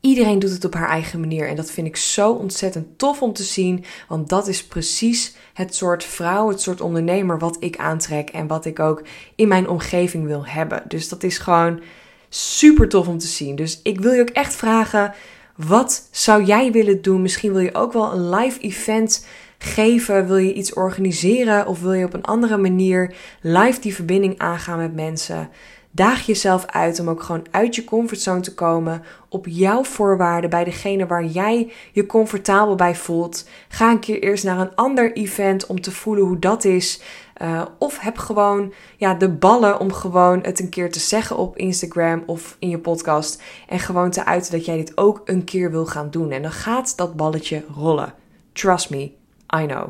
Iedereen 0.00 0.38
doet 0.38 0.50
het 0.50 0.64
op 0.64 0.74
haar 0.74 0.88
eigen 0.88 1.20
manier. 1.20 1.48
En 1.48 1.56
dat 1.56 1.70
vind 1.70 1.86
ik 1.86 1.96
zo 1.96 2.32
ontzettend 2.32 2.98
tof 2.98 3.22
om 3.22 3.32
te 3.32 3.42
zien. 3.42 3.84
Want 4.08 4.28
dat 4.28 4.48
is 4.48 4.66
precies 4.66 5.34
het 5.54 5.74
soort 5.74 6.04
vrouw, 6.04 6.48
het 6.48 6.60
soort 6.60 6.80
ondernemer 6.80 7.38
wat 7.38 7.56
ik 7.60 7.76
aantrek. 7.76 8.28
En 8.28 8.46
wat 8.46 8.64
ik 8.64 8.80
ook 8.80 9.02
in 9.34 9.48
mijn 9.48 9.68
omgeving 9.68 10.26
wil 10.26 10.46
hebben. 10.46 10.82
Dus 10.88 11.08
dat 11.08 11.22
is 11.22 11.38
gewoon 11.38 11.80
super 12.28 12.88
tof 12.88 13.08
om 13.08 13.18
te 13.18 13.26
zien. 13.26 13.56
Dus 13.56 13.80
ik 13.82 14.00
wil 14.00 14.12
je 14.12 14.20
ook 14.20 14.28
echt 14.28 14.54
vragen. 14.54 15.14
Wat 15.56 16.08
zou 16.10 16.44
jij 16.44 16.72
willen 16.72 17.02
doen? 17.02 17.22
Misschien 17.22 17.52
wil 17.52 17.60
je 17.60 17.74
ook 17.74 17.92
wel 17.92 18.12
een 18.12 18.30
live 18.30 18.60
event 18.60 19.26
geven? 19.58 20.26
Wil 20.26 20.36
je 20.36 20.52
iets 20.52 20.74
organiseren? 20.74 21.66
Of 21.66 21.80
wil 21.80 21.92
je 21.92 22.04
op 22.04 22.14
een 22.14 22.24
andere 22.24 22.56
manier 22.56 23.14
live 23.40 23.80
die 23.80 23.94
verbinding 23.94 24.38
aangaan 24.38 24.78
met 24.78 24.94
mensen? 24.94 25.48
Daag 25.96 26.26
jezelf 26.26 26.66
uit 26.66 27.00
om 27.00 27.08
ook 27.08 27.22
gewoon 27.22 27.46
uit 27.50 27.74
je 27.74 27.84
comfortzone 27.84 28.40
te 28.40 28.54
komen. 28.54 29.02
Op 29.28 29.46
jouw 29.48 29.84
voorwaarden, 29.84 30.50
bij 30.50 30.64
degene 30.64 31.06
waar 31.06 31.24
jij 31.24 31.72
je 31.92 32.06
comfortabel 32.06 32.74
bij 32.74 32.94
voelt. 32.94 33.48
Ga 33.68 33.90
een 33.90 33.98
keer 33.98 34.22
eerst 34.22 34.44
naar 34.44 34.58
een 34.58 34.74
ander 34.74 35.12
event 35.12 35.66
om 35.66 35.80
te 35.80 35.90
voelen 35.90 36.24
hoe 36.24 36.38
dat 36.38 36.64
is. 36.64 37.02
Uh, 37.42 37.62
of 37.78 37.98
heb 37.98 38.18
gewoon 38.18 38.72
ja, 38.96 39.14
de 39.14 39.28
ballen 39.28 39.80
om 39.80 39.92
gewoon 39.92 40.40
het 40.42 40.60
een 40.60 40.68
keer 40.68 40.92
te 40.92 41.00
zeggen 41.00 41.36
op 41.36 41.56
Instagram 41.56 42.22
of 42.26 42.56
in 42.58 42.68
je 42.68 42.78
podcast. 42.78 43.42
En 43.68 43.78
gewoon 43.78 44.10
te 44.10 44.24
uiten 44.24 44.52
dat 44.52 44.64
jij 44.64 44.76
dit 44.76 44.96
ook 44.96 45.22
een 45.24 45.44
keer 45.44 45.70
wil 45.70 45.86
gaan 45.86 46.10
doen. 46.10 46.30
En 46.30 46.42
dan 46.42 46.52
gaat 46.52 46.96
dat 46.96 47.16
balletje 47.16 47.64
rollen. 47.74 48.14
Trust 48.52 48.90
me, 48.90 49.12
I 49.56 49.66
know. 49.66 49.88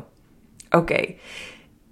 Oké. 0.69 1.13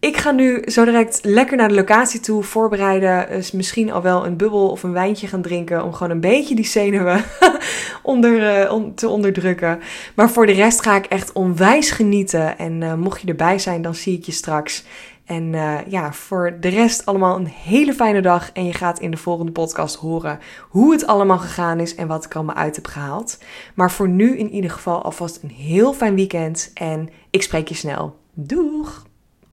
Ik 0.06 0.18
ga 0.18 0.32
nu 0.32 0.62
zo 0.66 0.86
direct 0.86 1.20
lekker 1.24 1.58
naar 1.58 1.68
de 1.68 1.74
locatie 1.74 2.20
toe 2.20 2.44
voorbereiden. 2.44 3.28
Dus 3.30 3.52
misschien 3.52 3.92
al 3.92 4.02
wel 4.02 4.26
een 4.26 4.38
bubbel 4.38 4.70
of 4.70 4.84
een 4.84 4.92
wijntje 4.92 5.28
gaan 5.28 5.42
drinken. 5.42 5.84
Om 5.84 5.94
gewoon 5.94 6.12
een 6.12 6.20
beetje 6.20 6.56
die 6.56 6.66
zenuwen 6.66 7.24
onder, 8.04 8.66
uh, 8.72 8.84
te 8.96 9.08
onderdrukken. 9.08 9.80
Maar 10.16 10.30
voor 10.30 10.46
de 10.46 10.52
rest 10.52 10.82
ga 10.82 10.96
ik 10.96 11.06
echt 11.06 11.34
onwijs 11.34 11.92
genieten. 11.92 12.58
En 12.58 12.82
uh, 12.82 12.94
mocht 12.94 13.22
je 13.22 13.28
erbij 13.28 13.60
zijn, 13.60 13.82
dan 13.82 13.96
zie 13.96 14.18
ik 14.18 14.24
je 14.24 14.32
straks. 14.32 14.84
En 15.26 15.54
uh, 15.54 15.78
ja, 15.88 16.14
voor 16.14 16.58
de 16.60 16.70
rest 16.70 17.06
allemaal 17.06 17.36
een 17.36 17.52
hele 17.64 17.94
fijne 17.94 18.22
dag. 18.22 18.52
En 18.52 18.66
je 18.66 18.74
gaat 18.74 19.00
in 19.00 19.12
de 19.12 19.18
volgende 19.18 19.52
podcast 19.52 19.96
horen 19.96 20.40
hoe 20.70 20.92
het 20.92 21.08
allemaal 21.08 21.40
gegaan 21.40 21.80
is 21.80 21.96
en 21.96 22.08
wat 22.08 22.26
ik 22.26 22.36
allemaal 22.36 22.56
uit 22.56 22.76
heb 22.76 22.88
gehaald. 22.88 23.38
Maar 23.76 23.92
voor 23.92 24.10
nu 24.10 24.38
in 24.38 24.52
ieder 24.52 24.72
geval 24.72 25.02
alvast 25.02 25.40
een 25.44 25.52
heel 25.52 25.94
fijn 25.94 26.16
weekend. 26.16 26.72
En 26.74 27.10
ik 27.30 27.44
spreek 27.44 27.68
je 27.68 27.76
snel. 27.76 28.16
Doeg! 28.34 29.06